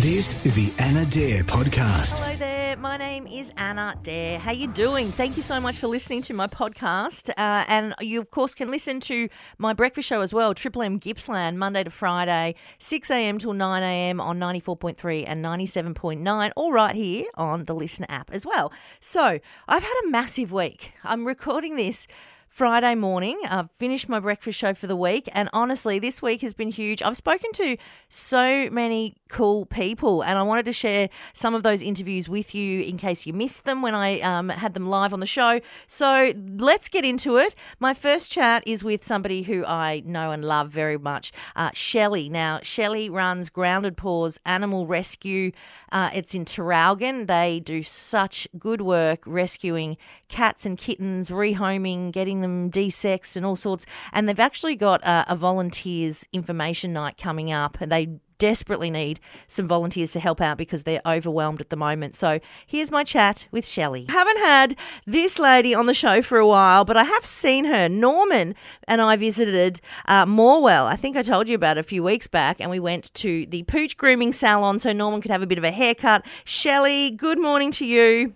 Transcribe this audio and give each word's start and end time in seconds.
This 0.00 0.46
is 0.46 0.54
the 0.54 0.72
Anna 0.82 1.04
Dare 1.04 1.42
podcast. 1.42 2.20
Hello 2.20 2.34
there. 2.34 2.74
My 2.78 2.96
name 2.96 3.26
is 3.26 3.52
Anna 3.58 3.94
Dare. 4.02 4.38
How 4.38 4.50
you 4.50 4.66
doing? 4.66 5.12
Thank 5.12 5.36
you 5.36 5.42
so 5.42 5.60
much 5.60 5.76
for 5.76 5.88
listening 5.88 6.22
to 6.22 6.32
my 6.32 6.46
podcast. 6.46 7.28
Uh, 7.28 7.66
and 7.68 7.94
you, 8.00 8.18
of 8.18 8.30
course, 8.30 8.54
can 8.54 8.70
listen 8.70 9.00
to 9.00 9.28
my 9.58 9.74
breakfast 9.74 10.08
show 10.08 10.22
as 10.22 10.32
well, 10.32 10.54
Triple 10.54 10.80
M 10.80 10.98
Gippsland, 10.98 11.58
Monday 11.58 11.84
to 11.84 11.90
Friday, 11.90 12.54
6 12.78 13.10
a.m. 13.10 13.38
till 13.38 13.52
9 13.52 13.82
a.m. 13.82 14.22
on 14.22 14.38
94.3 14.40 15.24
and 15.26 15.44
97.9, 15.44 16.50
all 16.56 16.72
right 16.72 16.96
here 16.96 17.26
on 17.34 17.66
the 17.66 17.74
LiSTNR 17.74 18.06
app 18.08 18.30
as 18.32 18.46
well. 18.46 18.72
So 19.00 19.38
I've 19.68 19.82
had 19.82 20.02
a 20.06 20.08
massive 20.08 20.50
week. 20.50 20.94
I'm 21.04 21.26
recording 21.26 21.76
this 21.76 22.06
Friday 22.50 22.96
morning. 22.96 23.40
I've 23.48 23.70
finished 23.70 24.08
my 24.08 24.18
breakfast 24.18 24.58
show 24.58 24.74
for 24.74 24.88
the 24.88 24.96
week, 24.96 25.28
and 25.32 25.48
honestly, 25.52 26.00
this 26.00 26.20
week 26.20 26.42
has 26.42 26.52
been 26.52 26.70
huge. 26.70 27.00
I've 27.00 27.16
spoken 27.16 27.52
to 27.52 27.76
so 28.08 28.68
many 28.70 29.16
cool 29.28 29.66
people, 29.66 30.22
and 30.22 30.36
I 30.36 30.42
wanted 30.42 30.64
to 30.64 30.72
share 30.72 31.08
some 31.32 31.54
of 31.54 31.62
those 31.62 31.80
interviews 31.80 32.28
with 32.28 32.52
you 32.52 32.82
in 32.82 32.98
case 32.98 33.24
you 33.24 33.32
missed 33.32 33.64
them 33.64 33.82
when 33.82 33.94
I 33.94 34.20
um, 34.20 34.48
had 34.48 34.74
them 34.74 34.88
live 34.88 35.14
on 35.14 35.20
the 35.20 35.26
show. 35.26 35.60
So 35.86 36.32
let's 36.58 36.88
get 36.88 37.04
into 37.04 37.36
it. 37.36 37.54
My 37.78 37.94
first 37.94 38.32
chat 38.32 38.64
is 38.66 38.82
with 38.82 39.04
somebody 39.04 39.42
who 39.42 39.64
I 39.64 40.02
know 40.04 40.32
and 40.32 40.44
love 40.44 40.70
very 40.70 40.98
much, 40.98 41.30
uh, 41.54 41.70
Shelley. 41.72 42.28
Now, 42.28 42.58
Shelley 42.62 43.08
runs 43.08 43.48
Grounded 43.48 43.96
Paws 43.96 44.40
Animal 44.44 44.88
Rescue. 44.88 45.52
Uh, 45.92 46.10
it's 46.12 46.34
in 46.34 46.44
Traralgon. 46.44 47.28
They 47.28 47.60
do 47.60 47.84
such 47.84 48.48
good 48.58 48.80
work 48.80 49.22
rescuing 49.24 49.96
cats 50.28 50.66
and 50.66 50.76
kittens, 50.76 51.30
rehoming, 51.30 52.10
getting 52.10 52.39
them 52.40 52.70
desexed 52.70 53.36
and 53.36 53.44
all 53.44 53.56
sorts. 53.56 53.86
And 54.12 54.28
they've 54.28 54.40
actually 54.40 54.76
got 54.76 55.00
a 55.04 55.36
volunteers 55.36 56.26
information 56.32 56.92
night 56.92 57.16
coming 57.18 57.52
up, 57.52 57.78
and 57.80 57.90
they 57.90 58.20
desperately 58.40 58.90
need 58.90 59.20
some 59.46 59.68
volunteers 59.68 60.10
to 60.12 60.18
help 60.18 60.40
out 60.40 60.58
because 60.58 60.82
they're 60.82 61.02
overwhelmed 61.06 61.60
at 61.60 61.70
the 61.70 61.76
moment. 61.76 62.16
So 62.16 62.40
here's 62.66 62.90
my 62.90 63.04
chat 63.04 63.46
with 63.52 63.64
Shelley. 63.64 64.06
I 64.08 64.12
haven't 64.12 64.38
had 64.38 64.76
this 65.06 65.38
lady 65.38 65.74
on 65.74 65.86
the 65.86 65.94
show 65.94 66.22
for 66.22 66.38
a 66.38 66.46
while, 66.46 66.84
but 66.84 66.96
I 66.96 67.04
have 67.04 67.24
seen 67.24 67.66
her. 67.66 67.88
Norman 67.88 68.56
and 68.88 69.00
I 69.00 69.14
visited 69.14 69.80
uh, 70.06 70.24
Morwell. 70.24 70.86
I 70.86 70.96
think 70.96 71.16
I 71.16 71.22
told 71.22 71.48
you 71.48 71.54
about 71.54 71.78
a 71.78 71.84
few 71.84 72.02
weeks 72.02 72.26
back, 72.26 72.60
and 72.60 72.70
we 72.70 72.80
went 72.80 73.14
to 73.14 73.46
the 73.46 73.62
Pooch 73.64 73.96
Grooming 73.96 74.32
Salon 74.32 74.80
so 74.80 74.92
Norman 74.92 75.20
could 75.20 75.30
have 75.30 75.42
a 75.42 75.46
bit 75.46 75.58
of 75.58 75.64
a 75.64 75.70
haircut. 75.70 76.24
Shelley, 76.44 77.10
good 77.10 77.38
morning 77.38 77.70
to 77.72 77.84
you. 77.84 78.34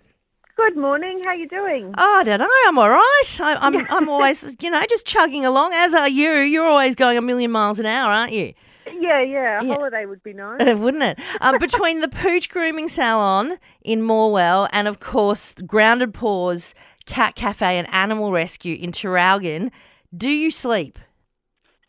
Good 0.55 0.77
morning. 0.77 1.19
How 1.23 1.31
are 1.31 1.35
you 1.35 1.47
doing? 1.49 1.93
Oh, 1.97 2.19
I 2.19 2.23
don't 2.23 2.39
know. 2.39 2.49
I'm 2.67 2.77
all 2.77 2.89
right. 2.89 3.39
I, 3.41 3.55
I'm, 3.55 3.75
I'm 3.91 4.07
always, 4.07 4.53
you 4.61 4.69
know, 4.69 4.81
just 4.89 5.05
chugging 5.05 5.45
along, 5.45 5.73
as 5.73 5.93
are 5.93 6.07
you. 6.07 6.31
You're 6.31 6.65
always 6.67 6.95
going 6.95 7.17
a 7.17 7.21
million 7.21 7.51
miles 7.51 7.79
an 7.79 7.85
hour, 7.85 8.11
aren't 8.11 8.31
you? 8.31 8.53
Yeah, 8.99 9.21
yeah. 9.21 9.61
A 9.61 9.65
Yeah. 9.65 9.73
holiday 9.73 10.05
would 10.05 10.23
be 10.23 10.31
nice. 10.33 10.61
Wouldn't 10.61 11.03
it? 11.03 11.19
Um, 11.41 11.57
between 11.59 11.99
the 11.99 12.07
Pooch 12.07 12.49
Grooming 12.49 12.87
Salon 12.87 13.57
in 13.81 14.01
Morwell 14.01 14.69
and, 14.71 14.87
of 14.87 15.01
course, 15.01 15.53
Grounded 15.65 16.13
Paws 16.13 16.73
Cat 17.05 17.35
Cafe 17.35 17.77
and 17.77 17.87
Animal 17.93 18.31
Rescue 18.31 18.77
in 18.79 18.91
Traralgon, 18.93 19.71
do 20.15 20.29
you 20.29 20.51
sleep? 20.51 20.97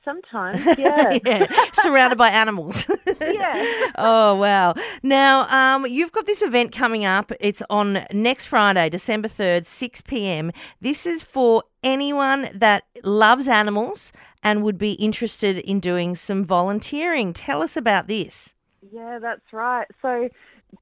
Sometimes, 0.07 0.65
yeah. 0.79 1.19
yeah, 1.27 1.47
surrounded 1.73 2.17
by 2.17 2.31
animals. 2.31 2.87
Yeah. 3.19 3.91
oh 3.97 4.35
wow! 4.37 4.75
Now 5.03 5.49
um, 5.49 5.87
you've 5.87 6.13
got 6.13 6.27
this 6.27 6.43
event 6.43 6.71
coming 6.71 7.05
up. 7.05 7.33
It's 7.41 7.63
on 7.71 8.05
next 8.13 8.45
Friday, 8.45 8.89
December 8.89 9.27
third, 9.27 9.67
six 9.67 10.01
pm. 10.01 10.53
This 10.81 11.07
is 11.07 11.23
for 11.23 11.65
anyone 11.83 12.49
that 12.55 12.85
loves 13.03 13.49
animals 13.49 14.13
and 14.43 14.63
would 14.63 14.79
be 14.79 14.93
interested 14.93 15.59
in 15.59 15.81
doing 15.81 16.15
some 16.15 16.45
volunteering. 16.45 17.33
Tell 17.33 17.63
us 17.63 17.77
about 17.77 18.07
this. 18.07 18.55
Yeah, 18.93 19.19
that's 19.19 19.53
right. 19.53 19.89
So, 20.03 20.29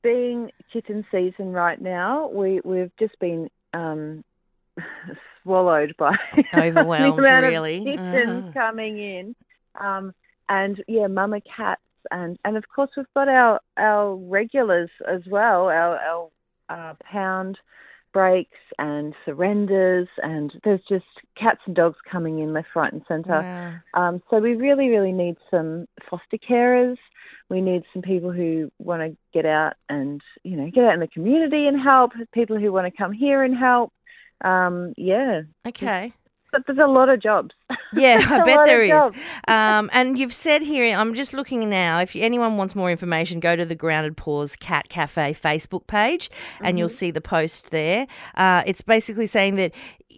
being 0.02 0.50
kitten 0.72 1.06
season 1.10 1.52
right 1.52 1.80
now, 1.80 2.28
we 2.28 2.60
we've 2.64 2.94
just 2.98 3.18
been 3.20 3.48
um, 3.72 4.24
swallowed 5.44 5.94
by 5.96 6.16
Overwhelmed, 6.54 7.18
the 7.18 7.22
amount 7.28 7.44
really. 7.46 7.78
of 7.78 7.84
kittens 7.84 8.44
Uh-huh. 8.44 8.52
coming 8.52 8.98
in, 8.98 9.36
um, 9.80 10.12
and 10.48 10.82
yeah, 10.88 11.06
mama 11.06 11.40
cats, 11.42 11.80
and 12.10 12.38
and 12.44 12.56
of 12.56 12.64
course 12.74 12.90
we've 12.96 13.06
got 13.14 13.28
our 13.28 13.60
our 13.76 14.14
regulars 14.16 14.90
as 15.06 15.22
well, 15.26 15.66
our 15.68 15.96
our 15.98 16.28
uh, 16.68 16.94
pound 17.02 17.58
breaks 18.12 18.58
and 18.78 19.12
surrenders, 19.24 20.08
and 20.22 20.52
there's 20.64 20.80
just 20.88 21.04
cats 21.36 21.60
and 21.66 21.74
dogs 21.74 21.98
coming 22.10 22.38
in 22.38 22.52
left, 22.52 22.68
right, 22.76 22.92
and 22.92 23.02
centre. 23.08 23.42
Wow. 23.42 23.74
Um, 24.08 24.22
so 24.30 24.38
we 24.38 24.54
really, 24.54 24.88
really 24.88 25.12
need 25.12 25.36
some 25.50 25.86
foster 26.08 26.38
carers. 26.38 26.96
We 27.50 27.60
need 27.60 27.82
some 27.92 28.02
people 28.02 28.30
who 28.32 28.70
want 28.78 29.02
to 29.02 29.16
get 29.32 29.44
out 29.46 29.74
and 29.88 30.20
you 30.44 30.56
know 30.56 30.70
get 30.70 30.84
out 30.84 30.94
in 30.94 31.00
the 31.00 31.08
community 31.08 31.66
and 31.66 31.80
help. 31.80 32.12
People 32.32 32.58
who 32.58 32.72
want 32.72 32.86
to 32.90 32.96
come 32.96 33.12
here 33.12 33.42
and 33.42 33.56
help. 33.56 33.92
Um, 34.42 34.92
yeah, 34.96 35.42
Okay. 35.66 36.12
but 36.52 36.62
there's 36.66 36.78
a 36.78 36.86
lot 36.86 37.08
of 37.08 37.20
jobs. 37.22 37.50
Yeah, 37.96 38.18
I 38.28 38.38
bet 38.44 38.64
there 38.64 38.82
is. 38.82 39.10
Um, 39.46 39.88
and 39.92 40.18
you've 40.18 40.34
said 40.34 40.62
here, 40.62 40.96
I'm 40.96 41.14
just 41.14 41.32
looking 41.32 41.70
now. 41.70 42.00
If 42.00 42.16
anyone 42.16 42.56
wants 42.56 42.74
more 42.74 42.90
information, 42.90 43.38
go 43.38 43.54
to 43.54 43.64
the 43.64 43.76
Grounded 43.76 44.16
Paws 44.16 44.56
Cat 44.56 44.88
Cafe 44.88 45.32
Facebook 45.34 45.86
page, 45.86 46.28
and 46.60 46.66
Mm-hmm. 46.66 46.78
you'll 46.78 46.88
see 46.88 47.12
the 47.12 47.20
post 47.20 47.70
there. 47.70 48.08
Uh, 48.34 48.64
it's 48.66 48.82
basically 48.82 49.28
saying 49.28 49.54
that 49.56 49.74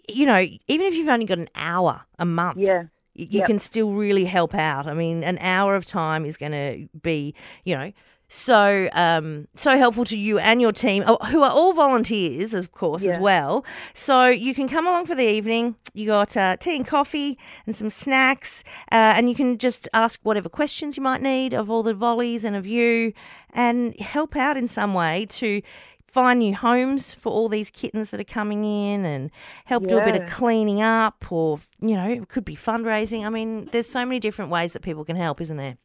you 0.09 0.25
know, 0.25 0.39
even 0.67 0.87
if 0.87 0.95
you've 0.95 1.09
only 1.09 1.25
got 1.25 1.37
an 1.37 1.49
hour 1.55 2.01
a 2.17 2.25
month, 2.25 2.57
Yeah. 2.59 2.83
you 3.13 3.39
Yep. 3.39 3.47
can 3.47 3.59
still 3.59 3.93
really 3.93 4.25
help 4.25 4.55
out. 4.55 4.87
I 4.87 4.93
mean, 4.93 5.23
an 5.23 5.37
hour 5.39 5.75
of 5.75 5.85
time 5.85 6.25
is 6.25 6.37
going 6.37 6.53
to 6.53 6.87
be, 6.99 7.35
you 7.63 7.75
know. 7.75 7.91
So, 8.29 8.89
um, 8.91 9.47
so 9.55 9.77
helpful 9.77 10.03
to 10.05 10.17
you 10.17 10.37
and 10.37 10.59
your 10.61 10.73
team, 10.73 11.03
oh, 11.07 11.17
who 11.27 11.43
are 11.43 11.51
all 11.51 11.71
volunteers, 11.73 12.53
of 12.53 12.73
course, 12.73 13.03
as 13.05 13.19
well. 13.21 13.63
So 13.93 14.27
you 14.27 14.53
can 14.53 14.67
come 14.67 14.85
along 14.85 15.05
for 15.05 15.15
the 15.15 15.23
evening. 15.25 15.75
You 15.93 16.07
got 16.07 16.35
uh, 16.35 16.57
tea 16.57 16.75
and 16.75 16.85
coffee 16.85 17.37
and 17.65 17.73
some 17.73 17.89
snacks, 17.89 18.65
uh, 18.91 19.15
and 19.15 19.29
you 19.29 19.35
can 19.35 19.57
just 19.57 19.87
ask 19.93 20.19
whatever 20.23 20.49
questions 20.49 20.97
you 20.97 21.03
might 21.03 21.21
need 21.21 21.53
of 21.53 21.71
all 21.71 21.83
the 21.83 21.93
volleys 21.93 22.43
and 22.43 22.55
of 22.55 22.67
you, 22.67 23.13
and 23.53 23.97
help 23.99 24.35
out 24.35 24.57
in 24.57 24.67
some 24.67 24.93
way 24.93 25.25
to 25.29 25.61
find 26.05 26.39
new 26.39 26.53
homes 26.53 27.13
for 27.13 27.31
all 27.31 27.47
these 27.47 27.69
kittens 27.69 28.11
that 28.11 28.19
are 28.19 28.25
coming 28.25 28.65
in, 28.65 29.05
and 29.05 29.31
help 29.65 29.87
do 29.87 29.97
a 29.99 30.03
bit 30.05 30.21
of 30.21 30.29
cleaning 30.29 30.81
up, 30.81 31.31
or 31.31 31.59
you 31.79 31.95
know, 31.95 32.09
it 32.09 32.27
could 32.27 32.43
be 32.43 32.57
fundraising. 32.57 33.25
I 33.25 33.29
mean, 33.29 33.69
there's 33.71 33.87
so 33.87 34.05
many 34.05 34.19
different 34.19 34.51
ways 34.51 34.73
that 34.73 34.81
people 34.81 35.05
can 35.05 35.15
help, 35.15 35.39
isn't 35.39 35.55
there? 35.57 35.77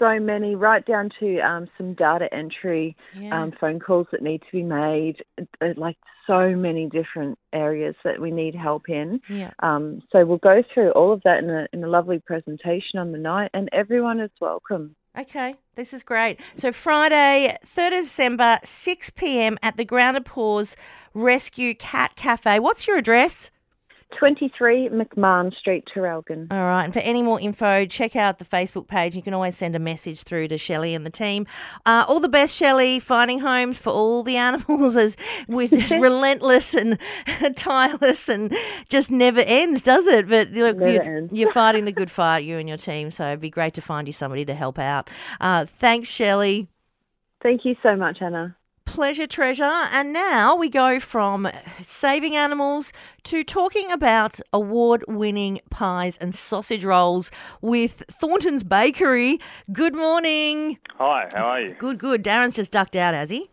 So 0.00 0.18
many, 0.18 0.54
right 0.56 0.84
down 0.84 1.10
to 1.20 1.38
um, 1.40 1.68
some 1.76 1.92
data 1.94 2.26
entry, 2.32 2.96
Yeah. 3.14 3.42
um, 3.42 3.52
phone 3.60 3.78
calls 3.78 4.06
that 4.12 4.22
need 4.22 4.40
to 4.40 4.50
be 4.50 4.62
made. 4.62 5.16
uh, 5.38 5.66
Like 5.76 5.96
so 6.26 6.56
many 6.56 6.88
different 6.88 7.38
areas 7.52 7.94
that 8.04 8.18
we 8.20 8.30
need 8.30 8.54
help 8.54 8.88
in. 8.88 9.20
Yeah. 9.28 9.50
Um, 9.60 10.00
so 10.10 10.24
we'll 10.24 10.38
go 10.38 10.62
through 10.72 10.90
all 10.92 11.12
of 11.12 11.20
that 11.24 11.44
in 11.44 11.50
a 11.50 11.66
in 11.72 11.84
a 11.84 11.88
lovely 11.88 12.18
presentation 12.18 12.98
on 12.98 13.12
the 13.12 13.18
night, 13.18 13.50
and 13.52 13.68
everyone 13.72 14.20
is 14.20 14.30
welcome. 14.40 14.96
Okay, 15.18 15.56
this 15.74 15.92
is 15.92 16.02
great. 16.02 16.38
So 16.54 16.70
Friday, 16.72 17.56
3rd 17.66 17.98
of 17.98 18.04
December, 18.04 18.58
6 18.64 19.10
p.m. 19.10 19.58
at 19.60 19.76
the 19.76 19.84
Grounded 19.84 20.24
Paws 20.24 20.76
Rescue 21.14 21.74
Cat 21.74 22.14
Cafe. 22.16 22.58
What's 22.60 22.86
your 22.86 22.96
address? 22.96 23.50
23 24.18 24.88
McMahon 24.90 25.54
Street, 25.56 25.84
Traralgon. 25.94 26.46
All 26.50 26.58
right, 26.58 26.84
and 26.84 26.92
for 26.92 27.00
any 27.00 27.22
more 27.22 27.40
info, 27.40 27.86
check 27.86 28.16
out 28.16 28.38
the 28.38 28.44
Facebook 28.44 28.86
page. 28.86 29.16
You 29.16 29.22
can 29.22 29.34
always 29.34 29.56
send 29.56 29.76
a 29.76 29.78
message 29.78 30.22
through 30.22 30.48
to 30.48 30.58
Shelley 30.58 30.94
and 30.94 31.06
the 31.06 31.10
team. 31.10 31.46
Uh, 31.86 32.04
all 32.08 32.20
the 32.20 32.28
best, 32.28 32.54
Shelley, 32.54 32.98
finding 32.98 33.40
homes 33.40 33.78
for 33.78 33.90
all 33.90 34.22
the 34.22 34.36
animals 34.50 34.96
as 34.96 35.16
with 35.48 35.72
relentless 35.90 36.74
and 36.74 36.98
tireless 37.56 38.28
and 38.28 38.54
just 38.88 39.10
never 39.10 39.40
ends, 39.40 39.82
does 39.82 40.06
it? 40.06 40.28
But 40.28 40.50
look, 40.50 40.78
you're, 40.80 41.26
you're 41.26 41.52
fighting 41.52 41.84
the 41.84 41.92
good 41.92 42.10
fight, 42.10 42.44
you 42.44 42.58
and 42.58 42.68
your 42.68 42.78
team. 42.78 43.10
So 43.10 43.26
it'd 43.28 43.40
be 43.40 43.50
great 43.50 43.74
to 43.74 43.80
find 43.80 44.06
you 44.06 44.12
somebody 44.12 44.44
to 44.44 44.54
help 44.54 44.78
out. 44.78 45.10
Uh, 45.40 45.66
thanks, 45.66 46.08
Shelley. 46.08 46.68
Thank 47.42 47.64
you 47.64 47.74
so 47.82 47.96
much, 47.96 48.18
Anna. 48.20 48.56
Pleasure, 48.90 49.28
treasure. 49.28 49.62
And 49.62 50.12
now 50.12 50.56
we 50.56 50.68
go 50.68 50.98
from 50.98 51.48
saving 51.80 52.34
animals 52.34 52.92
to 53.22 53.44
talking 53.44 53.92
about 53.92 54.40
award 54.52 55.04
winning 55.06 55.60
pies 55.70 56.16
and 56.16 56.34
sausage 56.34 56.84
rolls 56.84 57.30
with 57.60 58.02
Thornton's 58.10 58.64
Bakery. 58.64 59.38
Good 59.72 59.94
morning. 59.94 60.76
Hi, 60.98 61.28
how 61.32 61.44
are 61.44 61.60
you? 61.60 61.76
Good, 61.78 61.98
good. 61.98 62.24
Darren's 62.24 62.56
just 62.56 62.72
ducked 62.72 62.96
out, 62.96 63.14
has 63.14 63.30
he? 63.30 63.48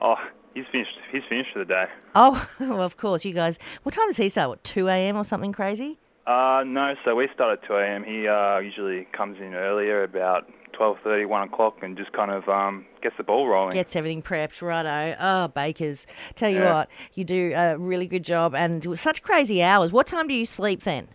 Oh, 0.00 0.14
he's 0.54 0.66
finished. 0.70 0.96
He's 1.10 1.24
finished 1.28 1.50
for 1.52 1.58
the 1.58 1.64
day. 1.64 1.86
Oh, 2.14 2.48
well, 2.60 2.80
of 2.80 2.96
course, 2.96 3.24
you 3.24 3.34
guys. 3.34 3.58
What 3.82 3.92
time 3.92 4.06
does 4.06 4.18
he 4.18 4.28
start? 4.28 4.50
What, 4.50 4.62
2 4.62 4.86
a.m. 4.86 5.16
or 5.16 5.24
something 5.24 5.52
crazy? 5.52 5.98
Uh, 6.28 6.62
no, 6.64 6.94
so 7.04 7.16
we 7.16 7.28
start 7.34 7.58
at 7.60 7.66
2 7.66 7.74
a.m. 7.74 8.04
He 8.04 8.28
uh, 8.28 8.58
usually 8.58 9.08
comes 9.12 9.38
in 9.40 9.54
earlier, 9.54 10.04
about 10.04 10.48
12:30, 10.78 11.26
1 11.28 11.42
o'clock, 11.48 11.78
and 11.82 11.96
just 11.96 12.12
kind 12.12 12.30
of 12.30 12.48
um, 12.48 12.84
gets 13.02 13.16
the 13.16 13.22
ball 13.24 13.48
rolling. 13.48 13.72
Gets 13.72 13.96
everything 13.96 14.22
prepped, 14.22 14.60
righto. 14.62 15.16
Oh, 15.18 15.48
bakers. 15.48 16.06
Tell 16.34 16.50
you 16.50 16.60
Yeah. 16.60 16.72
what, 16.74 16.88
you 17.14 17.24
do 17.24 17.52
a 17.54 17.76
really 17.78 18.06
good 18.06 18.24
job 18.24 18.54
and 18.54 18.98
such 18.98 19.22
crazy 19.22 19.62
hours. 19.62 19.92
What 19.92 20.06
time 20.06 20.28
do 20.28 20.34
you 20.34 20.46
sleep 20.46 20.82
then? 20.82 21.08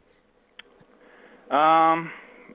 Um, 1.50 2.12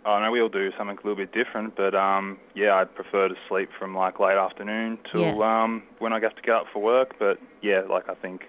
Oh 0.08 0.20
no, 0.20 0.30
we 0.30 0.40
all 0.40 0.48
do 0.48 0.70
something 0.78 0.96
a 0.96 1.00
little 1.04 1.16
bit 1.16 1.32
different, 1.32 1.74
but 1.74 1.92
um, 1.92 2.38
yeah, 2.54 2.76
I 2.80 2.84
prefer 2.84 3.26
to 3.26 3.34
sleep 3.48 3.70
from 3.76 3.96
like 3.96 4.20
late 4.20 4.36
afternoon 4.36 4.98
till 5.10 5.20
Yeah. 5.40 5.62
um 5.64 5.82
when 5.98 6.12
I 6.12 6.20
have 6.20 6.36
to 6.36 6.42
get 6.42 6.54
up 6.54 6.66
for 6.72 6.80
work. 6.80 7.16
But 7.18 7.40
yeah, 7.60 7.80
like 7.90 8.08
I 8.08 8.14
think 8.14 8.42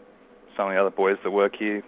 some 0.55 0.67
of 0.67 0.73
the 0.75 0.79
other 0.79 0.91
boys 0.91 1.17
that 1.23 1.31
work 1.31 1.55
here 1.57 1.81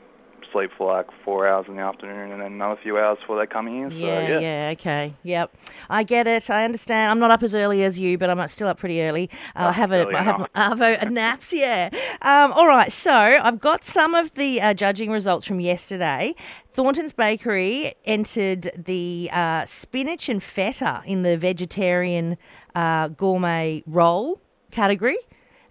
sleep 0.52 0.72
for 0.78 0.94
like 0.94 1.08
four 1.24 1.48
hours 1.48 1.66
in 1.68 1.76
the 1.76 1.82
afternoon 1.82 2.32
and 2.32 2.42
then 2.42 2.54
another 2.54 2.80
few 2.82 2.98
hours 2.98 3.18
before 3.20 3.40
they 3.40 3.46
come 3.46 3.68
in. 3.68 3.90
So 3.90 3.96
Yeah, 3.96 4.28
yeah, 4.28 4.40
yeah, 4.40 4.70
okay. 4.74 5.14
Yep. 5.24 5.56
I 5.90 6.04
get 6.04 6.28
it. 6.28 6.50
I 6.50 6.66
understand. 6.66 7.12
I'm 7.12 7.20
not 7.20 7.32
up 7.32 7.44
as 7.44 7.56
early 7.56 7.84
as 7.84 8.00
you, 8.00 8.18
but 8.18 8.30
I'm 8.30 8.48
still 8.48 8.68
up 8.68 8.80
pretty 8.80 9.02
early. 9.02 9.30
Uh, 9.56 9.66
I 9.66 9.72
have 9.72 9.92
a, 9.92 10.08
I 10.08 10.24
have, 10.24 10.36
enough. 10.36 10.50
I 10.56 10.64
have 10.64 10.82
a, 10.82 10.96
a 10.98 11.06
naps, 11.10 11.54
yeah. 11.54 11.90
Um, 12.22 12.52
all 12.54 12.68
right, 12.68 12.92
so 12.92 13.14
I've 13.14 13.60
got 13.60 13.84
some 13.84 14.16
of 14.16 14.34
the 14.34 14.62
uh, 14.62 14.74
judging 14.74 15.12
results 15.12 15.46
from 15.46 15.60
yesterday. 15.60 16.36
Thornton's 16.72 17.14
Bakery 17.14 17.94
entered 18.06 18.70
the 18.78 19.30
uh, 19.34 19.66
spinach 19.66 20.30
and 20.30 20.42
feta 20.42 21.02
in 21.06 21.24
the 21.24 21.38
vegetarian 21.38 22.38
uh, 22.76 23.10
gourmet 23.10 23.84
roll 23.86 24.40
category. 24.72 25.18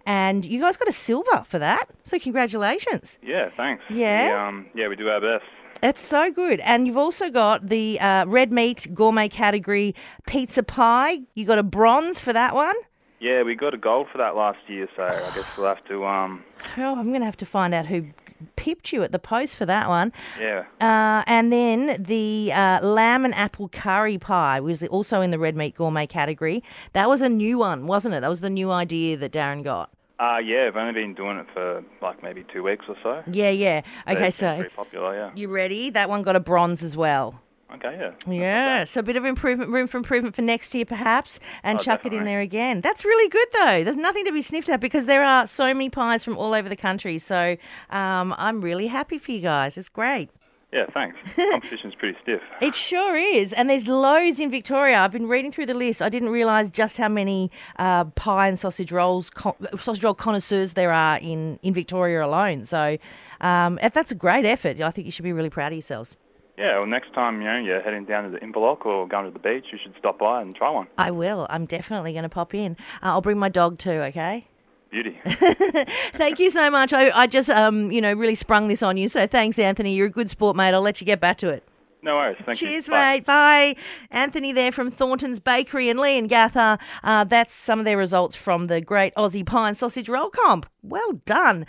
And 0.09 0.43
you 0.43 0.59
guys 0.59 0.75
got 0.75 0.87
a 0.87 0.91
silver 0.91 1.43
for 1.47 1.59
that. 1.59 1.87
So 2.03 2.17
congratulations. 2.17 3.19
Yeah, 3.21 3.49
thanks. 3.55 3.83
Yeah? 3.91 4.29
We, 4.29 4.33
um, 4.47 4.65
yeah, 4.73 4.87
we 4.87 4.95
do 4.95 5.07
our 5.07 5.21
best. 5.21 5.45
It's 5.83 6.01
so 6.01 6.31
good. 6.31 6.59
And 6.61 6.87
you've 6.87 6.97
also 6.97 7.29
got 7.29 7.69
the 7.69 7.99
uh, 7.99 8.25
red 8.25 8.51
meat 8.51 8.87
gourmet 8.95 9.29
category 9.29 9.93
pizza 10.25 10.63
pie. 10.63 11.19
You 11.35 11.45
got 11.45 11.59
a 11.59 11.63
bronze 11.63 12.19
for 12.19 12.33
that 12.33 12.55
one. 12.55 12.73
Yeah, 13.19 13.43
we 13.43 13.53
got 13.53 13.75
a 13.75 13.77
gold 13.77 14.07
for 14.11 14.17
that 14.17 14.35
last 14.35 14.57
year, 14.67 14.87
so 14.95 15.03
I 15.03 15.31
guess 15.35 15.45
we'll 15.55 15.67
have 15.67 15.85
to 15.89 16.05
um, 16.07 16.43
Oh, 16.77 16.95
I'm 16.97 17.09
going 17.09 17.19
to 17.21 17.25
have 17.25 17.37
to 17.37 17.45
find 17.45 17.75
out 17.75 17.85
who 17.85 18.07
pipped 18.55 18.91
you 18.91 19.03
at 19.03 19.11
the 19.11 19.19
post 19.19 19.55
for 19.57 19.67
that 19.67 19.89
one. 19.89 20.11
yeah. 20.39 20.63
Uh, 20.81 21.23
and 21.27 21.51
then 21.53 22.01
the 22.01 22.51
uh, 22.53 22.79
lamb 22.81 23.25
and 23.25 23.35
apple 23.35 23.69
curry 23.69 24.17
pie 24.17 24.59
was 24.59 24.81
also 24.87 25.21
in 25.21 25.29
the 25.29 25.37
red 25.37 25.55
meat 25.55 25.75
gourmet 25.75 26.07
category. 26.07 26.63
That 26.93 27.07
was 27.09 27.21
a 27.21 27.29
new 27.29 27.59
one, 27.59 27.85
wasn't 27.85 28.15
it? 28.15 28.21
That 28.21 28.29
was 28.29 28.39
the 28.41 28.49
new 28.49 28.71
idea 28.71 29.15
that 29.17 29.31
Darren 29.33 29.63
got. 29.63 29.91
Uh, 30.19 30.37
yeah, 30.37 30.67
I've 30.67 30.75
only 30.75 30.93
been 30.93 31.13
doing 31.13 31.37
it 31.37 31.47
for 31.53 31.83
like 32.01 32.21
maybe 32.21 32.43
two 32.51 32.61
weeks 32.63 32.85
or 32.89 32.95
so. 33.01 33.23
Yeah, 33.31 33.49
yeah. 33.51 33.81
Okay, 34.07 34.29
so 34.29 34.55
pretty 34.57 34.75
popular, 34.75 35.15
yeah. 35.15 35.31
you 35.33 35.47
ready? 35.47 35.89
That 35.89 36.09
one 36.09 36.23
got 36.23 36.35
a 36.35 36.41
bronze 36.41 36.83
as 36.83 36.97
well. 36.97 37.41
Okay, 37.73 37.97
yeah. 38.27 38.33
Yeah, 38.33 38.83
so 38.85 38.99
a 38.99 39.03
bit 39.03 39.15
of 39.15 39.25
improvement, 39.25 39.69
room 39.69 39.85
for 39.87 39.97
improvement 39.97 40.35
for 40.35 40.41
next 40.41 40.73
year, 40.73 40.85
perhaps, 40.85 41.39
and 41.61 41.77
Oh, 41.77 41.81
chuck 41.81 41.99
it 42.01 42.07
in 42.07 42.11
definitely. 42.11 42.31
there 42.31 42.41
again. 42.41 42.81
That's 42.81 43.05
really 43.05 43.29
good, 43.29 43.47
though. 43.53 43.83
There's 43.83 43.95
nothing 43.95 44.25
to 44.25 44.31
be 44.31 44.41
sniffed 44.41 44.69
at 44.69 44.79
because 44.79 45.05
there 45.05 45.23
are 45.23 45.45
so 45.45 45.65
many 45.67 45.89
pies 45.91 46.23
from 46.23 46.35
all 46.35 46.53
over 46.55 46.67
the 46.67 46.75
country. 46.75 47.19
So 47.19 47.57
um, 47.91 48.33
I'm 48.39 48.59
really 48.61 48.87
happy 48.87 49.19
for 49.19 49.31
you 49.31 49.39
guys. 49.39 49.77
It's 49.77 49.87
great. 49.87 50.31
Yeah, 50.71 50.85
thanks. 50.93 51.17
Competition's 51.35 51.95
pretty 51.95 52.17
stiff. 52.21 52.41
It 52.61 52.75
sure 52.75 53.15
is, 53.15 53.53
and 53.53 53.69
there's 53.69 53.87
loads 53.87 54.39
in 54.39 54.51
Victoria. 54.51 54.99
I've 54.99 55.11
been 55.11 55.27
reading 55.27 55.51
through 55.51 55.65
the 55.65 55.73
list. 55.73 56.01
I 56.01 56.09
didn't 56.09 56.29
realise 56.29 56.69
just 56.69 56.97
how 56.97 57.09
many 57.09 57.49
uh, 57.79 58.05
pie 58.05 58.47
and 58.47 58.59
sausage 58.59 58.91
rolls, 58.91 59.31
co- 59.31 59.57
sausage 59.77 60.03
roll 60.03 60.13
connoisseurs 60.13 60.73
there 60.73 60.91
are 60.91 61.17
in 61.17 61.59
in 61.63 61.73
Victoria 61.73 62.23
alone. 62.23 62.65
So 62.65 62.97
um, 63.41 63.79
that's 63.81 64.11
a 64.11 64.15
great 64.15 64.45
effort. 64.45 64.79
I 64.79 64.91
think 64.91 65.05
you 65.05 65.11
should 65.11 65.23
be 65.23 65.33
really 65.33 65.49
proud 65.49 65.71
of 65.71 65.73
yourselves. 65.73 66.17
Yeah, 66.59 66.77
well, 66.77 66.87
next 66.87 67.13
time, 67.13 67.41
you 67.41 67.47
know, 67.47 67.57
you're 67.57 67.81
heading 67.81 68.03
down 68.03 68.25
to 68.25 68.29
the 68.29 68.45
Inverloch 68.45 68.85
or 68.85 69.07
going 69.07 69.23
to 69.25 69.31
the 69.31 69.39
beach, 69.39 69.63
you 69.71 69.79
should 69.81 69.93
stop 69.97 70.19
by 70.19 70.41
and 70.41 70.53
try 70.53 70.69
one. 70.69 70.87
I 70.97 71.09
will. 71.09 71.47
I'm 71.49 71.65
definitely 71.65 72.11
going 72.11 72.23
to 72.23 72.29
pop 72.29 72.53
in. 72.53 72.75
Uh, 73.01 73.05
I'll 73.15 73.21
bring 73.21 73.39
my 73.39 73.47
dog 73.47 73.77
too. 73.79 74.01
Okay. 74.11 74.45
Beauty. 74.89 75.19
Thank 75.25 76.39
you 76.39 76.49
so 76.49 76.69
much. 76.71 76.93
I, 76.93 77.11
I 77.11 77.27
just, 77.27 77.49
um, 77.49 77.91
you 77.91 78.01
know, 78.01 78.13
really 78.13 78.35
sprung 78.35 78.67
this 78.67 78.81
on 78.81 78.97
you. 78.97 79.07
So 79.07 79.27
thanks, 79.27 79.59
Anthony. 79.59 79.93
You're 79.93 80.07
a 80.07 80.11
good 80.11 80.29
sport, 80.29 80.55
mate. 80.55 80.73
I'll 80.73 80.81
let 80.81 80.99
you 80.99 81.05
get 81.05 81.19
back 81.19 81.37
to 81.39 81.49
it. 81.49 81.63
No 82.01 82.15
worries. 82.15 82.37
Thank 82.45 82.57
Cheers, 82.57 82.87
you. 82.87 82.91
Bye. 82.91 83.15
mate. 83.15 83.25
Bye. 83.25 83.75
Anthony 84.09 84.53
there 84.53 84.71
from 84.71 84.89
Thornton's 84.89 85.39
Bakery 85.39 85.89
and 85.89 85.99
Leongatha. 85.99 86.79
Uh, 87.03 87.23
that's 87.25 87.53
some 87.53 87.79
of 87.79 87.85
their 87.85 87.97
results 87.97 88.35
from 88.35 88.67
the 88.67 88.79
Great 88.79 89.13
Aussie 89.15 89.45
Pie 89.45 89.69
and 89.69 89.77
Sausage 89.77 90.07
Roll 90.07 90.29
Comp. 90.29 90.65
Well 90.81 91.21
done. 91.25 91.65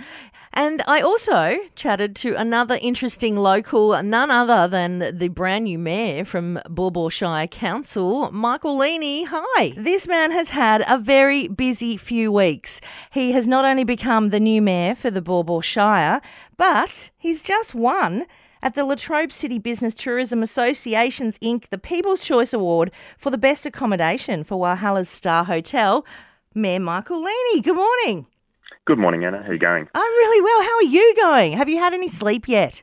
And 0.52 0.82
I 0.86 1.00
also 1.00 1.58
chatted 1.74 2.14
to 2.16 2.34
another 2.34 2.78
interesting 2.80 3.36
local, 3.36 4.00
none 4.02 4.30
other 4.30 4.68
than 4.68 5.16
the 5.16 5.28
brand 5.28 5.64
new 5.64 5.78
mayor 5.78 6.24
from 6.24 6.60
Baw 6.68 6.90
Baw 6.90 7.08
Shire 7.08 7.48
Council, 7.48 8.30
Michael 8.30 8.76
Leaney. 8.76 9.26
Hi. 9.28 9.74
This 9.76 10.06
man 10.06 10.30
has 10.30 10.50
had 10.50 10.84
a 10.88 10.98
very 10.98 11.48
busy 11.48 11.96
few 11.96 12.30
weeks. 12.30 12.80
He 13.10 13.32
has 13.32 13.48
not 13.48 13.64
only 13.64 13.84
become 13.84 14.30
the 14.30 14.40
new 14.40 14.62
mayor 14.62 14.94
for 14.94 15.10
the 15.10 15.22
Baw 15.22 15.42
Baw 15.42 15.60
Shire, 15.60 16.20
but 16.56 17.10
he's 17.18 17.42
just 17.42 17.74
won 17.74 18.26
at 18.62 18.74
the 18.74 18.84
Latrobe 18.84 19.32
City 19.32 19.58
Business 19.58 19.94
Tourism 19.94 20.42
Associations 20.42 21.38
Inc. 21.38 21.68
the 21.68 21.78
People's 21.78 22.22
Choice 22.22 22.52
Award 22.52 22.90
for 23.18 23.30
the 23.30 23.38
best 23.38 23.66
accommodation 23.66 24.44
for 24.44 24.58
Walhalla's 24.58 25.08
Star 25.08 25.44
Hotel. 25.44 26.04
Mayor 26.54 26.80
Michael 26.80 27.24
Leaney, 27.24 27.62
good 27.62 27.76
morning. 27.76 28.26
Good 28.86 28.98
morning, 28.98 29.24
Anna. 29.24 29.42
How 29.42 29.50
are 29.50 29.52
you 29.52 29.58
going? 29.58 29.88
I'm 29.94 30.12
really 30.12 30.42
well. 30.42 30.62
How 30.62 30.76
are 30.76 30.82
you 30.82 31.14
going? 31.16 31.52
Have 31.52 31.68
you 31.68 31.78
had 31.78 31.94
any 31.94 32.08
sleep 32.08 32.48
yet? 32.48 32.82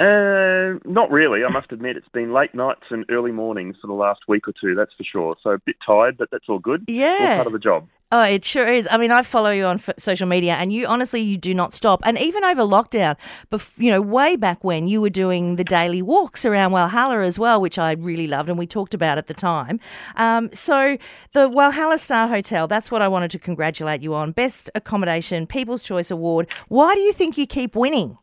Uh, 0.00 0.78
not 0.84 1.10
really. 1.10 1.44
I 1.44 1.50
must 1.52 1.70
admit, 1.70 1.96
it's 1.96 2.08
been 2.08 2.32
late 2.32 2.54
nights 2.54 2.82
and 2.90 3.04
early 3.10 3.30
mornings 3.32 3.76
for 3.80 3.86
the 3.86 3.92
last 3.94 4.22
week 4.26 4.48
or 4.48 4.52
two. 4.60 4.74
That's 4.74 4.92
for 4.96 5.04
sure. 5.04 5.36
So 5.42 5.50
a 5.50 5.58
bit 5.58 5.76
tired, 5.86 6.16
but 6.16 6.30
that's 6.32 6.48
all 6.48 6.58
good. 6.58 6.80
All 6.88 6.94
Yeah. 6.94 7.36
part 7.36 7.46
of 7.46 7.52
the 7.52 7.58
job. 7.60 7.86
Oh, 8.12 8.22
it 8.22 8.44
sure 8.44 8.66
is. 8.72 8.86
I 8.92 8.96
mean, 8.98 9.10
I 9.10 9.22
follow 9.22 9.50
you 9.50 9.64
on 9.64 9.76
f- 9.76 9.90
social 9.98 10.28
media, 10.28 10.54
and 10.54 10.72
you 10.72 10.86
honestly, 10.86 11.20
you 11.20 11.36
do 11.36 11.52
not 11.54 11.72
stop. 11.72 12.00
And 12.04 12.16
even 12.18 12.44
over 12.44 12.62
lockdown, 12.62 13.16
bef- 13.50 13.76
you 13.78 13.90
know, 13.90 14.00
way 14.00 14.36
back 14.36 14.62
when 14.62 14.86
you 14.86 15.00
were 15.00 15.10
doing 15.10 15.56
the 15.56 15.64
daily 15.64 16.00
walks 16.02 16.44
around 16.44 16.72
Walhalla 16.72 17.24
as 17.26 17.38
well, 17.40 17.60
which 17.60 17.76
I 17.78 17.92
really 17.92 18.26
loved, 18.28 18.48
and 18.48 18.58
we 18.58 18.66
talked 18.68 18.94
about 18.94 19.18
at 19.18 19.26
the 19.26 19.34
time. 19.34 19.80
Um, 20.16 20.48
so 20.52 20.96
the 21.32 21.48
Walhalla 21.48 21.98
Star 21.98 22.28
Hotel, 22.28 22.68
that's 22.68 22.90
what 22.90 23.02
I 23.02 23.08
wanted 23.08 23.30
to 23.32 23.38
congratulate 23.38 24.02
you 24.02 24.14
on. 24.14 24.30
Best 24.32 24.70
accommodation, 24.76 25.46
People's 25.46 25.82
Choice 25.82 26.10
Award. 26.12 26.46
Why 26.68 26.94
do 26.94 27.00
you 27.00 27.12
think 27.12 27.36
you 27.36 27.46
keep 27.46 27.74
winning? 27.74 28.18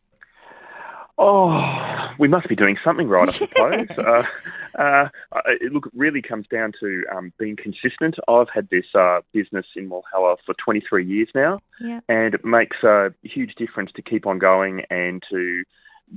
Oh, 1.24 2.10
we 2.18 2.28
must 2.28 2.50
be 2.50 2.56
doing 2.56 2.78
something 2.84 3.08
right, 3.08 3.28
I 3.28 3.32
suppose. 3.32 3.98
uh, 4.00 4.24
uh, 4.78 5.10
it, 5.62 5.72
look, 5.72 5.86
it 5.86 5.92
really 5.96 6.22
comes 6.22 6.48
down 6.48 6.72
to 6.80 7.04
um, 7.16 7.32
being 7.38 7.56
consistent. 7.56 8.16
I've 8.28 8.50
had 8.54 8.70
this 8.72 8.86
uh, 8.96 9.20
business 9.32 9.68
in 9.76 9.88
Walhalla 9.90 10.38
for 10.46 10.56
23 10.66 11.06
years 11.06 11.30
now, 11.36 11.60
Yeah. 11.80 12.00
and 12.10 12.34
it 12.34 12.44
makes 12.44 12.78
a 12.84 13.14
huge 13.22 13.54
difference 13.56 13.92
to 13.96 14.02
keep 14.02 14.26
on 14.26 14.40
going 14.40 14.82
and 14.90 15.22
to 15.30 15.64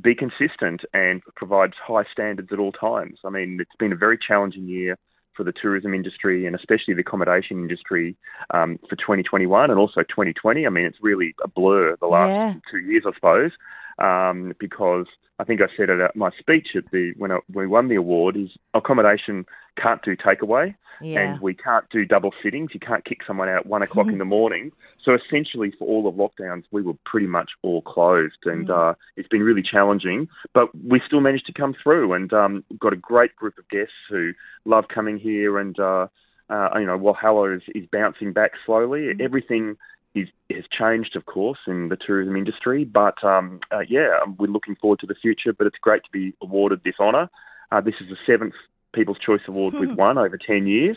be 0.00 0.14
consistent 0.14 0.80
and 0.94 1.22
provides 1.36 1.74
high 1.86 2.04
standards 2.10 2.48
at 2.50 2.58
all 2.58 2.72
times. 2.72 3.18
I 3.24 3.30
mean, 3.30 3.58
it's 3.60 3.76
been 3.78 3.92
a 3.92 3.96
very 3.96 4.18
challenging 4.18 4.66
year 4.66 4.96
for 5.34 5.44
the 5.44 5.52
tourism 5.52 5.92
industry 5.94 6.46
and 6.46 6.56
especially 6.56 6.94
the 6.94 7.00
accommodation 7.02 7.58
industry 7.58 8.16
um, 8.54 8.78
for 8.88 8.96
2021 8.96 9.70
and 9.70 9.78
also 9.78 10.00
2020. 10.02 10.66
I 10.66 10.70
mean, 10.70 10.84
it's 10.86 10.98
really 11.02 11.34
a 11.44 11.48
blur 11.48 11.96
the 12.00 12.06
last 12.06 12.30
Yeah. 12.30 12.54
two 12.70 12.78
years, 12.78 13.02
I 13.06 13.12
suppose, 13.14 13.50
um, 13.98 14.52
because 14.58 15.06
I 15.38 15.44
think 15.44 15.60
I 15.60 15.66
said 15.76 15.90
it 15.90 16.00
at 16.00 16.14
my 16.16 16.30
speech 16.38 16.68
at 16.76 16.90
the 16.92 17.12
when, 17.16 17.32
I, 17.32 17.38
when 17.52 17.64
we 17.64 17.66
won 17.66 17.88
the 17.88 17.96
award 17.96 18.36
is 18.36 18.50
accommodation 18.72 19.46
can't 19.80 20.00
do 20.02 20.16
takeaway 20.16 20.74
Yeah. 21.00 21.20
and 21.20 21.40
we 21.40 21.54
can't 21.54 21.84
do 21.90 22.04
double 22.04 22.30
fittings. 22.42 22.70
You 22.72 22.80
can't 22.80 23.04
kick 23.04 23.18
someone 23.26 23.48
out 23.48 23.56
at 23.58 23.66
one 23.66 23.82
o'clock 23.82 24.06
in 24.08 24.18
the 24.18 24.24
morning. 24.38 24.70
So 25.04 25.14
essentially, 25.14 25.72
for 25.76 25.86
all 25.88 26.06
of 26.08 26.14
lockdowns, 26.14 26.64
we 26.70 26.82
were 26.82 26.94
pretty 27.04 27.26
much 27.26 27.50
all 27.62 27.82
closed, 27.82 28.38
and 28.44 28.70
uh, 28.70 28.94
it's 29.16 29.28
been 29.28 29.42
really 29.42 29.62
challenging. 29.62 30.28
But 30.54 30.68
we 30.82 31.00
still 31.06 31.20
managed 31.20 31.46
to 31.46 31.52
come 31.52 31.74
through, 31.82 32.12
and 32.14 32.32
um, 32.32 32.64
got 32.78 32.92
a 32.92 32.96
great 32.96 33.34
group 33.36 33.58
of 33.58 33.68
guests 33.68 33.92
who 34.08 34.32
love 34.64 34.84
coming 34.94 35.18
here, 35.18 35.58
and 35.58 35.78
uh, 35.78 36.06
uh, 36.48 36.68
you 36.78 36.86
know, 36.86 36.98
Walhalla 36.98 37.56
is, 37.56 37.62
is 37.74 37.86
bouncing 37.90 38.32
back 38.32 38.52
slowly. 38.64 39.10
Everything. 39.20 39.76
Is, 40.14 40.28
has 40.48 40.64
changed, 40.70 41.16
of 41.16 41.26
course, 41.26 41.58
in 41.66 41.88
the 41.88 41.96
tourism 41.96 42.36
industry, 42.36 42.84
but 42.84 43.22
um, 43.24 43.58
uh, 43.72 43.80
yeah, 43.88 44.20
we're 44.38 44.46
looking 44.46 44.76
forward 44.76 45.00
to 45.00 45.06
the 45.06 45.14
future. 45.16 45.52
But 45.52 45.66
it's 45.66 45.78
great 45.80 46.04
to 46.04 46.10
be 46.12 46.34
awarded 46.40 46.82
this 46.84 46.94
honour. 47.00 47.28
Uh, 47.72 47.80
this 47.80 47.94
is 48.00 48.08
the 48.08 48.16
seventh 48.24 48.54
People's 48.94 49.18
Choice 49.18 49.40
Award 49.48 49.74
we've 49.74 49.96
won 49.96 50.16
over 50.16 50.38
10 50.38 50.66
years. 50.66 50.96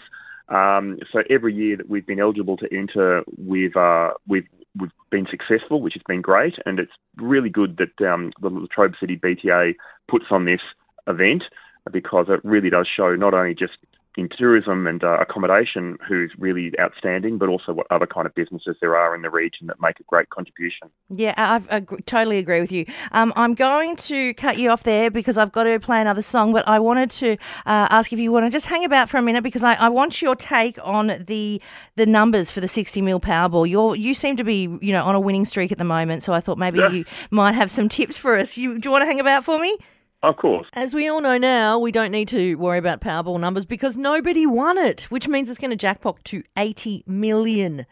Um, 0.49 0.99
so 1.11 1.23
every 1.29 1.53
year 1.53 1.75
that 1.77 1.89
we've 1.89 2.05
been 2.05 2.19
eligible 2.19 2.57
to 2.57 2.67
enter, 2.71 3.23
we've, 3.37 3.75
uh, 3.75 4.11
we've, 4.27 4.47
we've 4.79 4.91
been 5.09 5.27
successful, 5.29 5.81
which 5.81 5.95
has 5.95 6.03
been 6.07 6.21
great. 6.21 6.53
And 6.65 6.79
it's 6.79 6.91
really 7.17 7.49
good 7.49 7.77
that 7.77 8.07
um, 8.07 8.31
the 8.41 8.49
Latrobe 8.49 8.93
City 8.99 9.17
BTA 9.17 9.75
puts 10.07 10.25
on 10.31 10.45
this 10.45 10.61
event 11.07 11.43
because 11.91 12.27
it 12.29 12.39
really 12.43 12.69
does 12.69 12.87
show 12.87 13.15
not 13.15 13.33
only 13.33 13.55
just 13.55 13.77
in 14.17 14.27
tourism 14.35 14.87
and 14.87 15.03
uh, 15.03 15.19
accommodation 15.19 15.97
who's 16.07 16.31
really 16.39 16.73
outstanding, 16.79 17.37
but 17.37 17.49
also 17.49 17.71
what 17.71 17.85
other 17.91 18.07
kind 18.07 18.25
of 18.25 18.33
businesses 18.33 18.75
there 18.81 18.95
are 18.95 19.15
in 19.15 19.21
the 19.21 19.29
region 19.29 19.67
that 19.67 19.79
make 19.79 19.99
a 19.99 20.03
great 20.03 20.29
contribution. 20.31 20.89
Yeah, 21.09 21.35
I, 21.37 21.61
I 21.71 21.77
ag- 21.77 22.05
totally 22.07 22.39
agree 22.39 22.59
with 22.59 22.71
you. 22.71 22.85
Um, 23.11 23.31
I'm 23.35 23.53
going 23.53 23.95
to 23.97 24.33
cut 24.33 24.57
you 24.57 24.71
off 24.71 24.83
there 24.83 25.11
because 25.11 25.37
I've 25.37 25.51
got 25.51 25.63
to 25.63 25.79
play 25.79 26.01
another 26.01 26.23
song, 26.23 26.51
but 26.51 26.67
I 26.67 26.79
wanted 26.79 27.11
to 27.11 27.33
uh, 27.67 27.87
ask 27.91 28.11
if 28.11 28.17
you 28.17 28.31
want 28.31 28.47
to 28.47 28.49
just 28.49 28.65
hang 28.65 28.83
about 28.83 29.07
for 29.07 29.17
a 29.17 29.21
minute 29.21 29.43
because 29.43 29.63
I, 29.63 29.75
I 29.75 29.89
want 29.89 30.19
your 30.21 30.35
take 30.35 30.79
on 30.83 31.23
the 31.27 31.61
the 31.95 32.05
numbers 32.05 32.51
for 32.51 32.59
the 32.59 32.67
60 32.67 33.01
mil 33.01 33.19
Powerball. 33.19 33.69
You're 33.69 33.95
you 33.95 34.15
seem 34.15 34.35
to 34.37 34.43
be 34.43 34.63
you 34.81 34.91
know 34.91 35.05
on 35.05 35.13
a 35.13 35.19
winning 35.19 35.45
streak 35.45 35.71
at 35.71 35.77
the 35.77 35.83
moment, 35.83 36.23
so 36.23 36.33
I 36.33 36.39
thought 36.39 36.57
maybe 36.57 36.79
you 36.79 37.05
might 37.29 37.53
have 37.53 37.69
some 37.69 37.87
tips 37.87 38.17
for 38.17 38.35
us. 38.35 38.57
You 38.57 38.79
do 38.79 38.87
you 38.87 38.91
want 38.91 39.03
to 39.03 39.05
hang 39.05 39.19
about 39.19 39.45
for 39.45 39.59
me? 39.59 39.77
Of 40.23 40.37
course. 40.37 40.67
As 40.73 40.95
we 40.95 41.07
all 41.07 41.21
know 41.21 41.37
now, 41.37 41.77
we 41.77 41.91
don't 41.91 42.11
need 42.11 42.27
to 42.29 42.55
worry 42.55 42.79
about 42.79 43.01
Powerball 43.01 43.39
numbers 43.39 43.65
because 43.65 43.97
nobody 43.97 44.47
won 44.47 44.77
it, 44.77 45.03
which 45.03 45.27
means 45.27 45.47
it's 45.49 45.59
going 45.59 45.71
to 45.71 45.77
jackpot 45.77 46.23
to 46.25 46.43
$80 46.55 47.07
million 47.07 47.85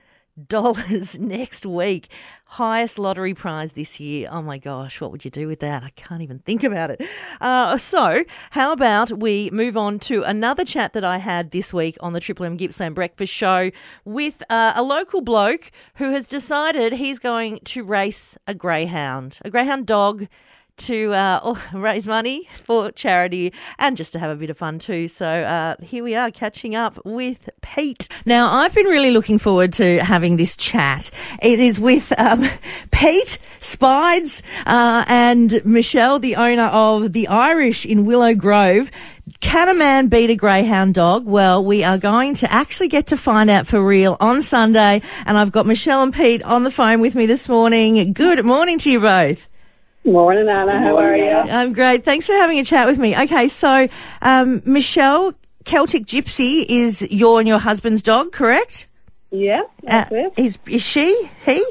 next 1.20 1.66
week. 1.66 2.08
Highest 2.46 2.98
lottery 2.98 3.34
prize 3.34 3.74
this 3.74 4.00
year. 4.00 4.28
Oh 4.32 4.42
my 4.42 4.58
gosh, 4.58 5.00
what 5.00 5.12
would 5.12 5.24
you 5.24 5.32
do 5.32 5.48
with 5.48 5.60
that? 5.60 5.84
I 5.84 5.92
can't 5.92 6.22
even 6.22 6.40
think 6.40 6.64
about 6.64 6.92
it. 6.92 7.02
Uh, 7.40 7.78
so, 7.78 8.24
how 8.52 8.72
about 8.72 9.12
we 9.12 9.50
move 9.52 9.78
on 9.78 10.00
to 10.00 10.24
another 10.24 10.66
chat 10.66 10.94
that 10.94 11.04
I 11.04 11.20
had 11.20 11.52
this 11.52 11.74
week 11.74 11.96
on 12.00 12.14
the 12.14 12.20
Triple 12.20 12.46
M 12.46 12.58
Gippsland 12.58 12.96
Breakfast 12.96 13.32
Show 13.32 13.72
with 14.04 14.44
uh, 14.50 14.74
a 14.76 14.84
local 14.84 15.22
bloke 15.22 15.72
who 15.96 16.12
has 16.12 16.28
decided 16.28 16.94
he's 16.94 17.20
going 17.20 17.60
to 17.66 17.84
race 17.84 18.38
a 18.48 18.54
greyhound, 18.54 19.40
a 19.46 19.50
greyhound 19.50 19.86
dog 19.86 20.28
to 20.78 21.14
uh, 21.14 21.56
raise 21.74 22.08
money 22.08 22.48
for 22.64 22.92
charity 22.92 23.54
and 23.78 23.98
just 23.98 24.14
to 24.14 24.20
have 24.20 24.32
a 24.32 24.36
bit 24.36 24.50
of 24.50 24.58
fun 24.58 24.80
too. 24.80 25.08
So 25.08 25.28
uh, 25.28 25.76
here 25.82 26.04
we 26.04 26.16
are 26.16 26.32
catching 26.32 26.76
up 26.76 27.00
with 27.06 27.50
Pete. 27.62 28.08
Now, 28.26 28.52
I've 28.52 28.74
been 28.74 28.86
really 28.86 29.12
looking 29.12 29.40
forward 29.40 29.74
to 29.74 30.00
having 30.04 30.38
this 30.38 30.56
chat. 30.56 31.12
It 31.42 31.60
is 31.60 31.80
with 31.80 32.14
um, 32.18 32.46
Pete 32.92 33.38
Spides 33.60 34.44
uh, 34.66 35.06
and 35.08 35.64
Michelle, 35.66 36.20
the 36.20 36.36
owner 36.36 36.68
of 36.68 37.14
The 37.14 37.28
Irish 37.28 37.86
in 37.86 38.06
Willow 38.06 38.36
Grove. 38.36 38.92
Can 39.40 39.70
a 39.70 39.74
man 39.74 40.08
beat 40.08 40.30
a 40.30 40.36
greyhound 40.36 40.94
dog? 40.94 41.26
Well, 41.26 41.64
we 41.64 41.84
are 41.84 41.98
going 41.98 42.36
to 42.36 42.52
actually 42.52 42.90
get 42.90 43.08
to 43.08 43.18
find 43.18 43.50
out 43.50 43.66
for 43.66 43.84
real 43.84 44.18
on 44.20 44.42
Sunday. 44.42 45.02
And 45.26 45.38
I've 45.38 45.52
got 45.52 45.66
Michelle 45.66 46.04
and 46.04 46.14
Pete 46.14 46.44
on 46.44 46.64
the 46.64 46.72
phone 46.72 47.02
with 47.02 47.16
me 47.16 47.26
this 47.26 47.50
morning. 47.50 48.14
Good 48.14 48.46
morning 48.46 48.78
to 48.80 48.92
you 48.92 49.00
both. 49.00 49.50
Morning, 50.06 50.48
Anna. 50.48 50.80
How 50.80 50.98
are 50.98 51.16
you? 51.16 51.30
I'm 51.32 51.74
great. 51.74 52.04
Thanks 52.06 52.28
for 52.28 52.34
having 52.34 52.60
a 52.60 52.64
chat 52.64 52.86
with 52.88 53.00
me. 53.00 53.18
Okay, 53.18 53.48
so 53.48 53.88
um, 54.22 54.62
Michelle, 54.66 55.34
Celtic 55.64 56.06
Gypsy 56.06 56.64
is 56.70 57.02
your 57.12 57.40
and 57.40 57.48
your 57.48 57.58
husband's 57.60 58.04
dog, 58.04 58.32
correct? 58.32 58.88
Yeah, 59.32 59.64
that's 59.82 60.12
Uh, 60.12 60.16
it. 60.16 60.34
is 60.38 60.60
is 60.68 60.84
she? 60.84 61.30
He? 61.46 61.66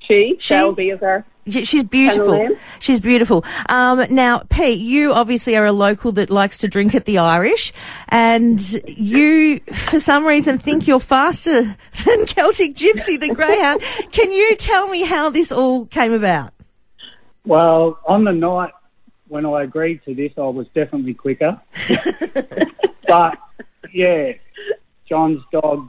She, 0.00 0.34
she- 0.34 0.36
Shelby 0.38 0.90
is 0.90 1.00
her. 1.00 1.24
She's 1.48 1.84
beautiful. 1.84 2.32
name? 2.32 2.56
She's 2.80 2.98
beautiful. 2.98 3.44
Um, 3.68 4.04
now, 4.10 4.40
Pete, 4.50 4.80
you 4.80 5.12
obviously 5.12 5.56
are 5.56 5.64
a 5.64 5.70
local 5.72 6.10
that 6.12 6.28
likes 6.28 6.58
to 6.58 6.68
drink 6.68 6.92
at 6.96 7.04
the 7.04 7.18
Irish, 7.18 7.72
and 8.08 8.60
you, 8.88 9.60
for 9.72 10.00
some 10.00 10.26
reason, 10.26 10.58
think 10.58 10.88
you're 10.88 10.98
faster 10.98 11.62
than 12.04 12.26
Celtic 12.26 12.74
Gypsy, 12.74 13.18
the 13.20 13.32
greyhound. 13.32 13.80
Can 14.10 14.32
you 14.32 14.56
tell 14.56 14.88
me 14.88 15.02
how 15.04 15.30
this 15.30 15.52
all 15.52 15.86
came 15.86 16.12
about? 16.12 16.52
Well, 17.46 18.00
on 18.04 18.24
the 18.24 18.32
night 18.32 18.72
when 19.28 19.46
I 19.46 19.62
agreed 19.62 20.04
to 20.04 20.14
this, 20.14 20.32
I 20.36 20.42
was 20.42 20.66
definitely 20.74 21.14
quicker. 21.14 21.60
but 23.08 23.38
yeah, 23.92 24.32
John's 25.08 25.42
dog, 25.52 25.88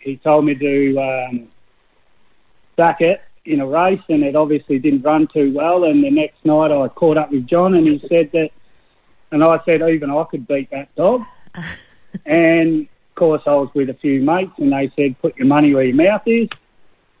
he 0.00 0.16
told 0.18 0.44
me 0.44 0.54
to 0.54 0.98
um, 0.98 1.48
back 2.76 3.00
it 3.00 3.22
in 3.46 3.60
a 3.60 3.66
race, 3.66 4.02
and 4.08 4.22
it 4.22 4.36
obviously 4.36 4.78
didn't 4.78 5.02
run 5.02 5.28
too 5.28 5.52
well. 5.54 5.84
And 5.84 6.04
the 6.04 6.10
next 6.10 6.44
night, 6.44 6.70
I 6.70 6.88
caught 6.88 7.16
up 7.16 7.32
with 7.32 7.46
John, 7.46 7.74
and 7.74 7.86
he 7.86 7.98
said 8.08 8.30
that, 8.32 8.50
and 9.30 9.42
I 9.42 9.60
said 9.64 9.80
even 9.82 10.10
I 10.10 10.24
could 10.30 10.46
beat 10.46 10.70
that 10.70 10.94
dog. 10.94 11.22
and 12.26 12.82
of 12.82 13.14
course, 13.14 13.42
I 13.46 13.54
was 13.54 13.70
with 13.74 13.88
a 13.88 13.94
few 13.94 14.20
mates, 14.20 14.52
and 14.58 14.72
they 14.72 14.92
said, 14.94 15.18
"Put 15.20 15.36
your 15.36 15.46
money 15.46 15.74
where 15.74 15.84
your 15.84 15.96
mouth 15.96 16.22
is." 16.26 16.48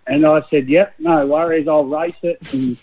And 0.06 0.26
I 0.26 0.42
said, 0.50 0.68
"Yep, 0.68 0.94
no 0.98 1.26
worries, 1.26 1.66
I'll 1.66 1.84
race 1.84 2.14
it." 2.22 2.52
And 2.52 2.78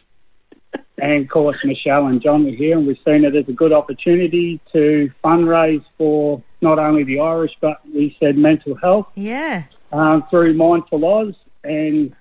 and 0.97 1.23
of 1.23 1.29
course, 1.29 1.57
Michelle 1.63 2.07
and 2.07 2.21
John 2.21 2.45
were 2.45 2.51
here, 2.51 2.77
and 2.77 2.87
we've 2.87 2.97
seen 3.05 3.25
it 3.25 3.35
as 3.35 3.47
a 3.49 3.53
good 3.53 3.73
opportunity 3.73 4.59
to 4.71 5.11
fundraise 5.23 5.83
for 5.97 6.41
not 6.61 6.79
only 6.79 7.03
the 7.03 7.19
Irish, 7.19 7.51
but 7.59 7.81
we 7.93 8.15
said 8.19 8.37
mental 8.37 8.75
health 8.75 9.07
Yeah. 9.15 9.63
um, 9.91 10.23
through 10.29 10.53
Mindful 10.53 11.03
Oz 11.05 11.35
and 11.63 12.15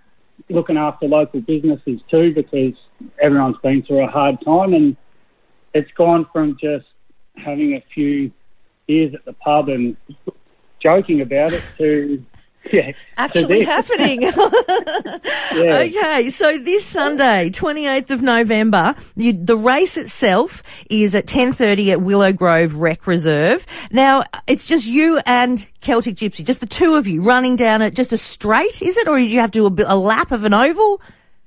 looking 0.51 0.77
after 0.77 1.07
local 1.07 1.41
businesses 1.41 2.01
too, 2.11 2.35
because 2.35 2.75
everyone's 3.21 3.57
been 3.63 3.83
through 3.83 4.03
a 4.05 4.11
hard 4.11 4.41
time, 4.45 4.75
and 4.75 4.97
it's 5.73 5.91
gone 5.93 6.27
from 6.33 6.57
just 6.61 6.87
having 7.37 7.75
a 7.75 7.85
few 7.95 8.31
beers 8.87 9.15
at 9.15 9.25
the 9.25 9.33
pub 9.35 9.69
and 9.69 9.97
joking 10.81 11.21
about 11.21 11.53
it 11.53 11.63
to 11.79 12.25
yeah, 12.73 12.93
Actually 13.17 13.65
this. 13.65 13.69
happening. 13.69 14.23
Yeah. 15.55 15.79
Okay, 15.87 16.31
so 16.31 16.59
this 16.59 16.85
Sunday, 16.85 17.49
28th 17.51 18.11
of 18.11 18.23
November, 18.23 18.97
you, 19.15 19.33
the 19.33 19.57
race 19.57 19.97
itself 19.97 20.63
is 20.91 21.15
at 21.15 21.27
10.30 21.27 21.93
at 21.93 22.01
Willow 22.03 22.33
Grove 22.33 22.75
Rec 22.75 23.07
Reserve. 23.07 23.65
Now, 23.93 24.25
it's 24.49 24.67
just 24.67 24.85
you 24.87 25.21
and 25.27 25.65
Celtic 25.81 26.17
Gypsy, 26.17 26.45
just 26.45 26.59
the 26.61 26.67
two 26.67 26.97
of 26.97 27.07
you 27.07 27.23
running 27.23 27.55
down 27.55 27.83
it, 27.83 27.95
just 27.95 28.13
a 28.13 28.19
straight, 28.19 28.83
is 28.83 28.97
it? 28.97 29.07
Or 29.07 29.17
did 29.19 29.31
you 29.31 29.39
have 29.41 29.53
to 29.53 29.71
do 29.71 29.85
a, 29.85 29.95
a 29.95 29.97
lap 29.97 30.33
of 30.33 30.43
an 30.45 30.53
oval? 30.55 31.01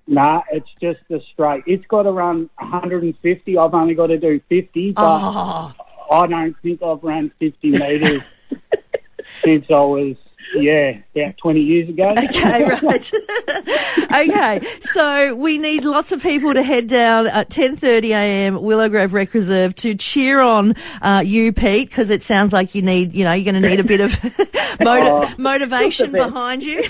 Nah, 0.07 0.41
it's 0.51 0.69
just 0.81 1.01
a 1.11 1.19
straight. 1.33 1.63
It's 1.67 1.85
got 1.87 2.03
to 2.03 2.11
run 2.11 2.49
150. 2.59 3.57
I've 3.57 3.73
only 3.73 3.93
got 3.93 4.07
to 4.07 4.17
do 4.17 4.39
50, 4.47 4.91
but 4.93 5.01
Oh, 5.03 5.73
I 6.09 6.27
don't 6.27 6.55
think 6.63 6.81
I've 6.81 7.03
run 7.03 7.29
50 7.39 7.71
metres 7.71 8.21
since 9.43 9.65
I 9.69 9.81
was, 9.81 10.15
yeah, 10.55 10.97
about 11.15 11.37
20 11.37 11.59
years 11.61 11.89
ago. 11.89 12.09
okay, 12.17 12.63
right. 12.65 13.11
okay, 14.13 14.67
so 14.81 15.35
we 15.35 15.57
need 15.57 15.85
lots 15.85 16.11
of 16.11 16.21
people 16.21 16.53
to 16.53 16.63
head 16.63 16.87
down 16.87 17.27
at 17.27 17.49
10.30am 17.49 18.61
Willow 18.61 18.89
Grove 18.89 19.13
Rec 19.13 19.33
Reserve 19.33 19.75
to 19.75 19.95
cheer 19.95 20.39
on 20.41 20.75
uh, 21.01 21.21
you, 21.25 21.51
Pete, 21.53 21.89
because 21.89 22.09
it 22.09 22.23
sounds 22.23 22.53
like 22.53 22.75
you 22.75 22.81
need, 22.81 23.13
you 23.13 23.23
know, 23.23 23.33
you're 23.33 23.51
going 23.51 23.61
to 23.61 23.67
need 23.69 23.79
a 23.79 23.83
bit 23.83 24.01
of 24.01 24.11
motiv- 24.79 25.07
Oh, 25.07 25.33
motivation 25.37 25.89
just 25.89 25.99
a 26.01 26.07
bit. 26.11 26.23
behind 26.23 26.63
you. 26.63 26.83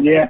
yeah. 0.00 0.28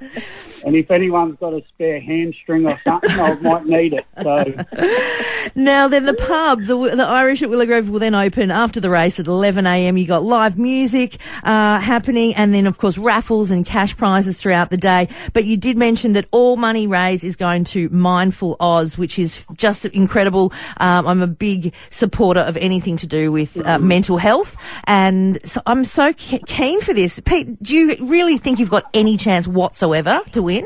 And 0.64 0.74
if 0.74 0.90
anyone's 0.90 1.36
got 1.38 1.52
a 1.52 1.62
spare 1.68 2.00
hamstring 2.00 2.66
or 2.66 2.80
something, 2.82 3.10
I 3.10 3.34
might 3.40 3.66
need 3.66 3.92
it. 3.92 4.04
So, 4.22 5.50
Now, 5.54 5.86
then 5.88 6.06
the 6.06 6.14
pub, 6.14 6.62
the, 6.62 6.76
the 6.96 7.04
Irish 7.04 7.42
at 7.42 7.50
Willow 7.50 7.66
Grove 7.66 7.88
will 7.88 8.00
then 8.00 8.14
open 8.14 8.50
after 8.50 8.80
the 8.80 8.90
race 8.90 9.20
at 9.20 9.26
11am. 9.26 9.98
You've 9.98 10.08
got 10.08 10.24
live 10.24 10.58
music 10.58 11.16
uh, 11.44 11.78
happening 11.78 12.34
and 12.34 12.52
then, 12.56 12.66
of 12.66 12.78
course, 12.78 12.96
raffles 12.96 13.50
and 13.50 13.64
cash 13.64 13.96
prizes 13.96 14.38
throughout 14.38 14.70
the 14.70 14.76
day. 14.76 15.08
But 15.34 15.44
you 15.44 15.56
did 15.56 15.76
mention 15.76 16.14
that 16.14 16.26
all 16.32 16.56
money 16.56 16.86
raised 16.86 17.22
is 17.22 17.36
going 17.36 17.64
to 17.64 17.88
Mindful 17.90 18.56
Oz, 18.58 18.96
which 18.96 19.18
is 19.18 19.46
just 19.56 19.84
incredible. 19.86 20.52
Um, 20.78 21.06
I'm 21.06 21.22
a 21.22 21.26
big 21.26 21.74
supporter 21.90 22.40
of 22.40 22.56
anything 22.56 22.96
to 22.98 23.06
do 23.06 23.30
with 23.30 23.64
uh, 23.64 23.78
mental 23.78 24.16
health. 24.16 24.56
And 24.84 25.38
so 25.46 25.60
I'm 25.66 25.84
so 25.84 26.12
ke- 26.12 26.44
keen 26.46 26.80
for 26.80 26.94
this. 26.94 27.20
Pete, 27.20 27.62
do 27.62 27.76
you 27.76 28.06
really 28.06 28.38
think 28.38 28.58
you've 28.58 28.70
got 28.70 28.88
any 28.94 29.16
chance 29.16 29.46
whatsoever 29.46 30.22
to 30.32 30.42
win? 30.42 30.64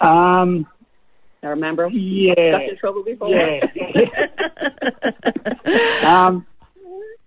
um, 0.00 0.66
I 1.42 1.48
remember. 1.48 1.88
yeah. 1.88 2.34
Got 2.34 2.62
in 2.62 2.76
trouble 2.78 3.04
before. 3.04 3.30
Yeah. 3.30 3.60
um, 6.26 6.46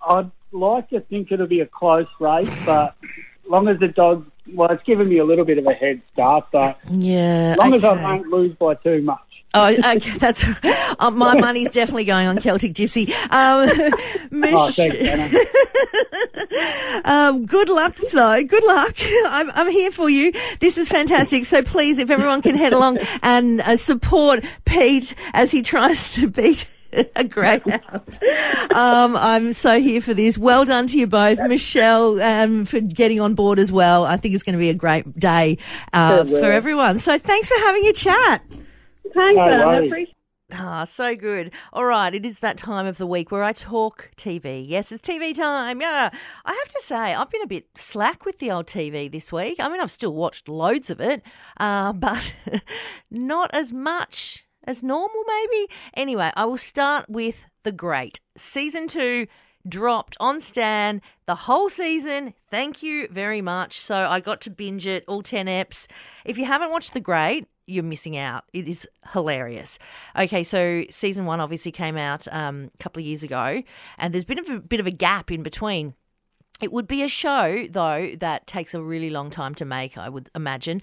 I'd 0.06 0.32
like 0.51 0.89
to 0.89 1.00
think 1.01 1.32
it'll 1.32 1.48
be 1.48 1.62
a 1.62 1.65
close 1.65 2.08
race, 2.20 2.53
but 2.65 2.96
long 3.51 3.67
as 3.67 3.79
the 3.79 3.88
dog, 3.89 4.25
well, 4.53 4.72
it's 4.72 4.84
given 4.84 5.08
me 5.10 5.17
a 5.20 5.25
little 5.25 5.46
bit 5.46 5.58
of 5.58 5.65
a 5.67 5.74
head 5.74 6.01
start, 6.13 6.46
but 6.51 6.77
Yeah. 6.89 7.51
as 7.51 7.58
long 7.58 7.74
as 7.74 7.84
I 7.86 7.96
don't 8.01 8.27
lose 8.27 8.55
by 8.55 8.75
too 8.75 9.01
much. 9.01 9.20
Oh, 9.53 9.67
okay, 9.67 10.00
that's 10.17 10.46
uh, 10.98 11.12
my 11.12 11.38
money's 11.39 11.72
definitely 11.72 12.05
going 12.05 12.25
on 12.25 12.38
Celtic 12.39 12.74
Gypsy. 12.74 13.12
Um, 13.31 13.67
Mish, 14.31 14.53
Oh, 14.55 14.70
thanks, 14.72 14.96
Anna. 14.96 15.29
um, 17.05 17.46
good 17.46 17.67
luck, 17.67 17.96
though. 18.13 18.41
Good 18.43 18.63
luck. 18.63 18.96
I'm, 19.27 19.51
I'm 19.51 19.70
here 19.70 19.91
for 19.91 20.10
you. 20.10 20.31
This 20.62 20.77
is 20.77 20.88
fantastic. 20.88 21.46
So 21.46 21.62
please, 21.63 22.00
if 22.00 22.10
everyone 22.10 22.41
can 22.41 22.55
head 22.55 22.72
along 22.72 23.00
and 23.22 23.60
uh, 23.62 23.75
support 23.75 24.43
Pete 24.63 25.15
as 25.34 25.51
he 25.51 25.62
tries 25.62 26.13
to 26.13 26.29
beat. 26.29 26.70
A 27.16 27.24
greyhound. 27.24 28.20
Um, 28.74 29.16
I'm 29.16 29.54
so 29.54 29.80
here 29.80 30.02
for 30.02 30.14
this. 30.14 30.38
Well 30.38 30.66
done 30.66 30.88
to 30.88 30.98
you 31.00 31.08
both, 31.08 31.40
Michelle, 31.48 32.22
um, 32.22 32.66
for 32.66 32.80
getting 32.80 33.20
on 33.20 33.34
board 33.36 33.60
as 33.60 33.72
well. 33.72 34.06
I 34.06 34.18
think 34.18 34.34
it's 34.36 34.44
going 34.44 34.54
to 34.54 34.60
be 34.60 34.70
a 34.70 34.74
great 34.74 35.18
day 35.20 35.58
uh, 35.94 36.24
for 36.26 36.52
everyone. 36.52 37.00
So 37.00 37.18
thanks 37.18 37.48
for 37.48 37.58
having 37.60 37.86
a 37.88 37.94
chat. 37.94 38.44
Thanks, 39.14 39.36
No 39.36 39.42
Anna. 39.42 39.66
worries. 39.68 39.88
Appreciate 39.88 40.16
Ah, 40.54 40.84
so 40.84 41.16
good. 41.16 41.52
All 41.72 41.86
right, 41.86 42.14
it 42.14 42.26
is 42.26 42.40
that 42.40 42.58
time 42.58 42.86
of 42.86 42.98
the 42.98 43.08
week 43.08 43.32
where 43.32 43.44
I 43.44 43.54
talk 43.54 44.12
TV. 44.18 44.66
Yes, 44.68 44.92
it's 44.92 45.02
TV 45.08 45.34
time. 45.34 45.80
Yeah. 45.80 46.10
I 46.44 46.52
have 46.52 46.68
to 46.68 46.82
say, 46.82 47.14
I've 47.16 47.30
been 47.30 47.42
a 47.42 47.48
bit 47.48 47.68
slack 47.76 48.26
with 48.26 48.40
the 48.40 48.52
old 48.52 48.68
TV 48.68 49.10
this 49.10 49.32
week. 49.32 49.62
I 49.62 49.70
mean, 49.70 49.80
I've 49.80 49.92
still 49.92 50.14
watched 50.14 50.50
loads 50.50 50.90
of 50.90 51.00
it, 51.00 51.22
uh, 51.58 51.94
but 51.94 52.34
not 53.10 53.50
as 53.54 53.72
much 53.72 54.46
as 54.63 54.84
normal, 54.84 55.24
maybe. 55.27 55.68
Anyway, 55.96 56.32
I 56.36 56.46
will 56.46 56.58
start 56.58 57.06
with 57.10 57.46
The 57.63 57.72
Great. 57.72 58.20
Season 58.38 58.88
two 58.88 59.27
dropped 59.68 60.18
on 60.20 60.39
Stan 60.39 61.01
the 61.25 61.36
whole 61.36 61.70
season. 61.70 62.34
Thank 62.50 62.82
you 62.82 63.08
very 63.10 63.41
much. 63.41 63.80
So 63.80 63.96
I 63.96 64.20
got 64.20 64.41
to 64.41 64.50
binge 64.50 64.88
it, 64.88 65.03
all 65.08 65.22
10 65.22 65.46
eps. 65.48 65.88
If 66.25 66.38
you 66.38 66.46
haven't 66.46 66.72
watched 66.72 66.94
The 66.94 67.00
Great, 67.00 67.48
you're 67.68 67.84
missing 67.84 68.18
out. 68.18 68.44
It 68.53 68.68
is 68.68 68.88
hilarious. 69.13 69.80
Okay, 70.18 70.44
so 70.44 70.84
season 70.89 71.25
one 71.25 71.39
obviously 71.39 71.72
came 71.72 71.98
out 71.98 72.27
um, 72.32 72.72
a 72.74 72.77
couple 72.77 73.01
of 73.01 73.06
years 73.06 73.24
ago, 73.24 73.63
and 73.98 74.13
there's 74.13 74.25
been 74.25 74.39
a 74.39 74.60
bit 74.60 74.80
of 74.80 74.88
a 74.88 74.91
gap 74.91 75.32
in 75.32 75.44
between. 75.44 75.94
It 76.62 76.72
would 76.72 76.88
be 76.88 77.01
a 77.01 77.08
show, 77.08 77.65
though, 77.70 78.15
that 78.20 78.46
takes 78.46 78.74
a 78.74 78.84
really 78.84 79.10
long 79.10 79.32
time 79.32 79.56
to 79.56 79.65
make, 79.65 79.98
I 79.98 80.10
would 80.10 80.30
imagine, 80.36 80.82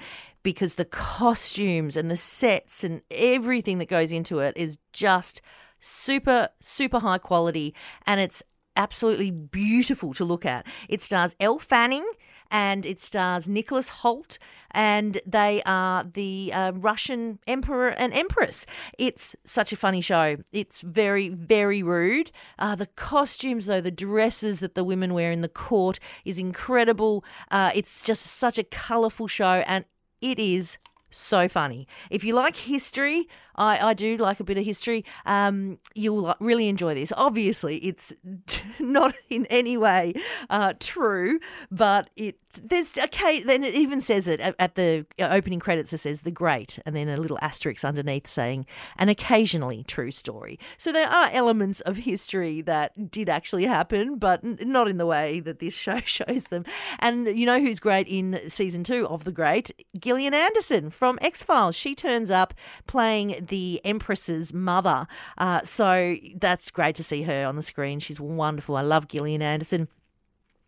because 0.49 0.77
the 0.77 0.85
costumes 0.87 1.95
and 1.95 2.11
the 2.11 2.17
sets 2.17 2.83
and 2.83 3.03
everything 3.11 3.77
that 3.77 3.85
goes 3.85 4.11
into 4.11 4.39
it 4.39 4.57
is 4.57 4.79
just 4.95 5.43
super, 5.79 6.49
super 6.59 7.01
high 7.01 7.19
quality. 7.19 7.75
And 8.07 8.19
it's 8.19 8.43
absolutely 8.75 9.31
beautiful 9.31 10.15
to 10.15 10.25
look 10.25 10.47
at. 10.47 10.67
It 10.89 11.03
stars 11.03 11.37
Elle 11.39 11.59
Fanning 11.59 12.11
and 12.51 12.87
it 12.87 12.99
stars 12.99 13.47
Nicholas 13.47 13.91
Hoult, 14.03 14.39
and 14.71 15.21
they 15.27 15.63
are 15.67 16.03
the 16.03 16.51
uh, 16.55 16.73
Russian 16.75 17.41
emperor 17.47 17.91
and 17.91 18.15
empress. 18.15 18.65
It's 18.99 19.37
such 19.45 19.71
a 19.71 19.77
funny 19.77 20.01
show. 20.01 20.39
It's 20.51 20.81
very, 20.81 21.29
very 21.29 21.83
rude. 21.83 22.31
Uh, 22.59 22.75
the 22.75 22.87
costumes, 22.87 23.67
though, 23.67 23.83
the 23.83 23.91
dresses 23.91 24.61
that 24.61 24.75
the 24.75 24.83
women 24.83 25.13
wear 25.13 25.31
in 25.31 25.43
the 25.43 25.49
court 25.51 25.99
is 26.25 26.39
incredible. 26.39 27.23
Uh, 27.51 27.71
it's 27.75 28.01
just 28.01 28.23
such 28.23 28.57
a 28.57 28.65
colourful 28.65 29.27
show, 29.27 29.63
and 29.67 29.85
it 30.21 30.39
is 30.39 30.79
so 31.11 31.49
funny. 31.49 31.87
If 32.11 32.25
you 32.25 32.35
like 32.35 32.57
history, 32.57 33.29
I, 33.59 33.89
I 33.89 33.95
do 33.95 34.17
like 34.17 34.41
a 34.41 34.45
bit 34.45 34.57
of 34.57 34.65
history. 34.65 35.05
Um, 35.27 35.79
you'll 35.95 36.35
really 36.41 36.69
enjoy 36.69 36.95
this. 36.95 37.13
Obviously, 37.17 37.77
it's 37.79 38.15
not 38.79 39.15
in 39.29 39.47
any 39.47 39.77
way 39.77 40.15
uh, 40.49 40.75
true, 40.79 41.41
but 41.71 42.09
it 42.17 42.37
there's 42.63 42.97
okay. 42.97 43.43
Then 43.43 43.63
it 43.63 43.75
even 43.75 44.01
says 44.01 44.27
it 44.27 44.41
at, 44.41 44.75
the 44.75 45.07
opening 45.19 45.61
credits. 45.61 45.93
It 45.93 45.99
says 45.99 46.23
the 46.23 46.31
great, 46.31 46.79
and 46.87 46.95
then 46.95 47.09
a 47.09 47.17
little 47.17 47.39
asterisk 47.43 47.85
underneath 47.85 48.27
saying 48.27 48.67
an 48.97 49.09
occasionally 49.09 49.85
true 49.85 50.11
story. 50.11 50.59
So 50.77 50.93
there 50.93 51.09
are 51.09 51.31
elements 51.33 51.81
of 51.83 51.99
history 51.99 52.61
that 52.63 53.11
did 53.11 53.29
actually 53.29 53.65
happen, 53.65 54.17
but 54.17 54.43
not 54.45 54.89
in 54.89 54.97
the 54.97 55.07
way 55.07 55.41
that 55.41 55.59
this 55.59 55.75
show 55.79 56.01
shows 56.01 56.45
them. 56.45 56.65
And 56.99 57.27
you 57.39 57.47
know 57.47 57.61
who's 57.61 57.81
great 57.81 58.09
in 58.09 58.41
season 58.49 58.85
two 58.85 59.07
of 59.09 59.25
The 59.25 59.33
Great? 59.33 59.71
Gillian 59.99 60.35
Anderson 60.35 60.91
from 60.91 61.19
X 61.21 61.43
Files. 61.43 61.77
She 61.77 61.95
turns 61.95 62.31
up 62.31 62.55
playing 62.87 63.47
the 63.49 63.81
Empress's 63.85 64.55
mother. 64.55 65.07
Uh, 65.37 65.63
so 65.65 66.17
that's 66.37 66.71
great 66.71 66.95
to 66.97 67.03
see 67.03 67.23
her 67.23 67.47
on 67.47 67.57
the 67.57 67.63
screen. 67.63 68.01
She's 68.01 68.21
wonderful. 68.21 68.77
I 68.77 68.83
love 68.83 69.09
Gillian 69.09 69.43
Anderson. 69.43 69.89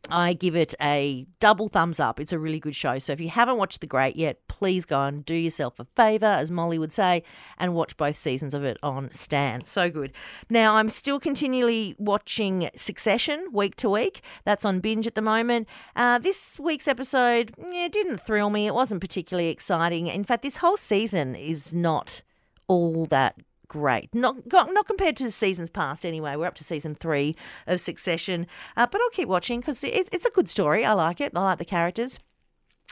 I 0.09 0.33
give 0.33 0.57
it 0.57 0.75
a 0.81 1.27
double 1.41 1.69
thumbs 1.69 2.01
up. 2.01 2.19
It's 2.19 2.33
a 2.33 2.39
really 2.39 2.59
good 2.59 2.75
show. 2.75 2.99
So 2.99 3.13
if 3.13 3.21
you 3.21 3.29
haven't 3.29 3.59
watched 3.59 3.81
The 3.81 3.87
Great 3.87 4.17
yet, 4.17 4.47
please 4.49 4.85
go 4.85 5.03
and 5.03 5.25
do 5.25 5.35
yourself 5.35 5.79
a 5.79 5.87
favour, 5.97 6.27
as 6.27 6.51
Molly 6.51 6.79
would 6.79 6.93
say, 6.93 7.23
and 7.59 7.75
watch 7.75 7.97
both 7.97 8.17
seasons 8.17 8.55
of 8.55 8.65
it 8.65 8.79
on 8.83 9.13
Stan. 9.13 9.65
So 9.65 9.91
good. 9.91 10.13
Now, 10.49 10.77
I'm 10.77 10.91
still 10.91 11.21
continually 11.21 11.95
watching 11.99 12.71
Succession 12.75 13.49
week 13.53 13.77
to 13.77 13.91
week. 13.91 14.23
That's 14.45 14.65
on 14.65 14.81
binge 14.81 15.07
at 15.07 15.15
the 15.15 15.23
moment. 15.23 15.69
Uh, 15.95 16.19
this 16.19 16.59
week's 16.59 16.89
episode 16.89 17.53
yeah, 17.71 17.89
didn't 17.89 18.23
thrill 18.23 18.51
me. 18.51 18.67
It 18.67 18.75
wasn't 18.75 19.01
particularly 19.01 19.51
exciting. 19.51 20.07
In 20.07 20.25
fact, 20.25 20.43
this 20.43 20.57
whole 20.57 20.77
season 20.77 21.35
is 21.37 21.75
not 21.75 22.23
all 22.71 23.05
that 23.07 23.35
great. 23.67 24.15
Not 24.15 24.37
not 24.53 24.87
compared 24.87 25.17
to 25.17 25.31
seasons 25.33 25.71
past, 25.71 26.07
anyway. 26.07 26.37
We're 26.37 26.47
up 26.47 26.55
to 26.57 26.65
season 26.65 26.95
three 26.95 27.35
of 27.67 27.81
Succession, 27.81 28.47
uh, 28.77 28.87
but 28.87 29.01
I'll 29.01 29.11
keep 29.11 29.29
watching 29.29 29.59
because 29.59 29.83
it, 29.83 30.09
it's 30.13 30.25
a 30.25 30.31
good 30.31 30.49
story. 30.49 30.85
I 30.85 30.93
like 30.93 31.21
it. 31.21 31.33
I 31.35 31.43
like 31.43 31.59
the 31.59 31.65
characters. 31.65 32.21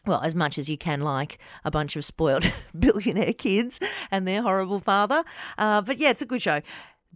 Well, 0.05 0.21
as 0.23 0.35
much 0.35 0.59
as 0.59 0.69
you 0.69 0.77
can 0.77 1.01
like 1.01 1.39
a 1.65 1.71
bunch 1.71 1.95
of 1.95 2.05
spoiled 2.05 2.45
billionaire 2.79 3.33
kids 3.33 3.79
and 4.11 4.27
their 4.27 4.43
horrible 4.43 4.81
father. 4.81 5.23
Uh, 5.57 5.81
but 5.81 5.99
yeah, 5.99 6.11
it's 6.11 6.23
a 6.23 6.27
good 6.27 6.43
show. 6.43 6.61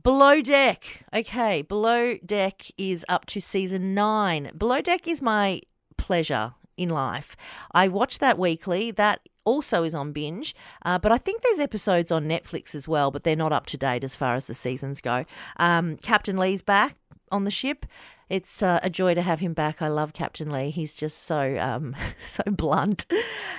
Below 0.01 0.41
Deck. 0.41 1.05
Okay, 1.13 1.63
Below 1.63 2.19
Deck 2.25 2.67
is 2.79 3.05
up 3.09 3.27
to 3.27 3.41
season 3.41 3.93
nine. 3.93 4.53
Below 4.57 4.81
Deck 4.83 5.09
is 5.09 5.21
my 5.21 5.63
pleasure 5.97 6.55
in 6.77 6.91
life. 6.91 7.37
I 7.73 7.89
watch 7.89 8.19
that 8.21 8.39
weekly. 8.39 8.93
That 8.93 9.21
also 9.45 9.83
is 9.83 9.95
on 9.95 10.13
binge, 10.13 10.55
uh, 10.85 10.99
but 10.99 11.13
I 11.13 11.19
think 11.19 11.43
there's 11.43 11.61
episodes 11.61 12.11
on 12.11 12.27
Netflix 12.27 12.75
as 12.75 12.87
well, 12.87 13.11
but 13.11 13.25
they're 13.25 13.37
not 13.37 13.53
up 13.53 13.67
to 13.67 13.77
date 13.77 14.05
as 14.05 14.17
far 14.17 14.35
as 14.35 14.47
the 14.47 14.55
seasons 14.55 15.01
go. 15.01 15.25
Um, 15.59 15.97
Captain 15.99 16.37
Lee's 16.37 16.63
back 16.63 16.97
on 17.31 17.45
the 17.45 17.51
ship. 17.51 17.87
It's 18.33 18.63
uh, 18.63 18.81
a 18.83 18.89
joy 18.89 19.13
to 19.13 19.21
have 19.21 19.41
him 19.41 19.53
back. 19.53 19.83
I 19.83 19.89
love 19.89 20.15
Captain 20.15 20.49
Lee. 20.49 20.71
He's 20.71 20.95
just 20.95 21.25
so 21.25 21.59
um, 21.59 21.95
so 22.25 22.43
blunt. 22.47 23.05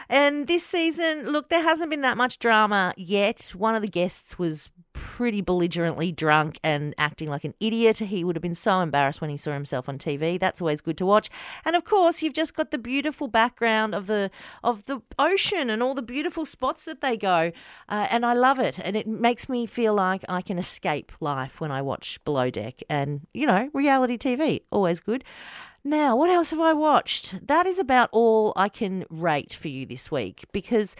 And 0.09 0.47
this 0.47 0.65
season, 0.65 1.31
look, 1.31 1.49
there 1.49 1.61
hasn't 1.61 1.91
been 1.91 2.01
that 2.01 2.17
much 2.17 2.39
drama 2.39 2.93
yet. 2.97 3.53
One 3.55 3.75
of 3.75 3.83
the 3.83 3.87
guests 3.87 4.39
was 4.39 4.71
pretty 4.93 5.41
belligerently 5.41 6.11
drunk 6.11 6.59
and 6.63 6.93
acting 6.97 7.29
like 7.29 7.43
an 7.43 7.53
idiot. 7.59 7.97
He 7.99 8.23
would 8.23 8.35
have 8.35 8.41
been 8.41 8.55
so 8.55 8.79
embarrassed 8.79 9.21
when 9.21 9.29
he 9.29 9.37
saw 9.37 9.51
himself 9.51 9.89
on 9.89 9.97
TV. 9.97 10.39
That's 10.39 10.61
always 10.61 10.81
good 10.81 10.97
to 10.97 11.05
watch. 11.05 11.29
And 11.65 11.75
of 11.75 11.83
course, 11.83 12.21
you've 12.21 12.33
just 12.33 12.55
got 12.55 12.71
the 12.71 12.77
beautiful 12.77 13.27
background 13.27 13.93
of 13.93 14.07
the 14.07 14.31
of 14.63 14.85
the 14.85 15.01
ocean 15.19 15.69
and 15.69 15.83
all 15.83 15.93
the 15.93 16.01
beautiful 16.01 16.45
spots 16.45 16.85
that 16.85 17.01
they 17.01 17.17
go. 17.17 17.51
Uh, 17.89 18.07
and 18.09 18.25
I 18.25 18.33
love 18.33 18.59
it. 18.59 18.79
And 18.79 18.95
it 18.95 19.07
makes 19.07 19.49
me 19.49 19.65
feel 19.65 19.93
like 19.93 20.23
I 20.29 20.41
can 20.41 20.57
escape 20.57 21.11
life 21.19 21.59
when 21.59 21.71
I 21.71 21.81
watch 21.81 22.23
Below 22.23 22.49
Deck 22.49 22.81
and, 22.89 23.27
you 23.33 23.45
know, 23.45 23.69
reality 23.73 24.17
TV. 24.17 24.61
Always 24.71 24.99
good. 24.99 25.23
Now, 25.85 26.15
what 26.15 26.29
else 26.29 26.51
have 26.51 26.61
I 26.61 26.71
watched? 26.71 27.45
That 27.45 27.65
is 27.67 27.77
about 27.77 28.07
all 28.13 28.53
I 28.55 28.69
can 28.69 29.05
rate 29.09 29.53
for 29.53 29.67
you 29.67 29.85
this 29.85 30.09
week 30.09 30.45
because 30.53 30.95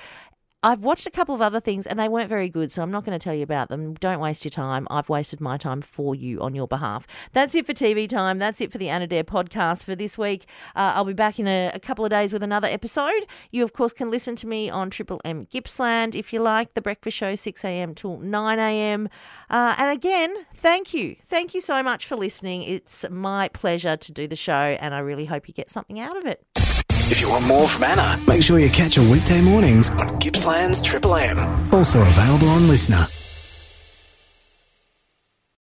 I've 0.64 0.82
watched 0.82 1.06
a 1.06 1.12
couple 1.12 1.36
of 1.36 1.42
other 1.42 1.60
things 1.60 1.86
and 1.86 2.00
they 2.00 2.08
weren't 2.08 2.30
very 2.30 2.50
good, 2.50 2.72
so 2.72 2.82
I'm 2.82 2.90
not 2.90 3.04
going 3.04 3.18
to 3.18 3.22
tell 3.22 3.34
you 3.34 3.44
about 3.44 3.68
them. 3.68 3.96
Don't 3.96 4.22
waste 4.22 4.46
your 4.46 4.50
time. 4.50 4.88
I've 4.90 5.10
wasted 5.10 5.42
my 5.42 5.58
time 5.58 5.82
for 5.82 6.16
you 6.16 6.40
on 6.42 6.56
your 6.56 6.68
behalf. 6.68 7.06
That's 7.34 7.54
it 7.54 7.66
for 7.66 7.74
TV 7.74 8.08
time. 8.08 8.40
That's 8.40 8.62
it 8.62 8.72
for 8.72 8.78
the 8.78 8.88
Anna 8.88 9.08
podcast 9.08 9.84
for 9.84 9.94
this 9.94 10.18
week. 10.18 10.46
Uh, 10.74 10.94
I'll 10.96 11.04
be 11.04 11.12
back 11.12 11.38
in 11.38 11.48
a, 11.48 11.72
a, 11.74 11.80
couple 11.80 12.06
of 12.06 12.12
days 12.12 12.32
with 12.32 12.42
another 12.42 12.68
episode. 12.68 13.26
You, 13.52 13.66
of 13.66 13.74
course, 13.74 13.92
can 13.92 14.10
listen 14.10 14.38
to 14.38 14.48
me 14.48 14.70
on 14.70 14.90
Triple 14.90 15.20
M 15.26 15.46
Gippsland 15.52 16.16
if 16.16 16.32
you 16.32 16.40
like. 16.40 16.74
The 16.76 16.82
Breakfast 16.82 17.18
Show, 17.18 17.36
6 17.36 17.66
a.m. 17.66 17.94
till 17.94 18.18
9 18.18 18.60
a.m. 18.60 19.10
Uh, 19.50 19.76
and 19.78 19.92
again, 19.92 20.34
thank 20.56 20.94
you. 20.94 21.18
Thank 21.26 21.54
you 21.54 21.60
so 21.60 21.84
much 21.84 22.06
for 22.06 22.16
listening. 22.16 22.64
It's 22.64 23.06
my 23.10 23.50
pleasure 23.50 23.98
to 23.98 24.12
do 24.14 24.28
the 24.28 24.38
show, 24.38 24.54
and 24.54 24.96
I 24.96 25.00
really 25.00 25.26
hope 25.26 25.50
you 25.50 25.54
get 25.54 25.70
something 25.70 26.00
out 26.00 26.16
of 26.16 26.26
it. 26.26 26.73
If 27.14 27.22
you 27.22 27.30
want 27.30 27.46
more 27.46 27.68
from 27.68 27.84
Anna, 27.84 28.20
make 28.28 28.42
sure 28.42 28.58
you 28.58 28.72
catch 28.72 28.96
her 28.96 29.12
weekday 29.12 29.40
mornings 29.40 29.92
on 29.92 30.18
Gippsland's 30.20 30.82
Triple 30.82 31.16
M. 31.16 31.38
Also 31.72 32.02
available 32.02 32.50
on 32.50 32.64
LiSTNR. 32.64 33.23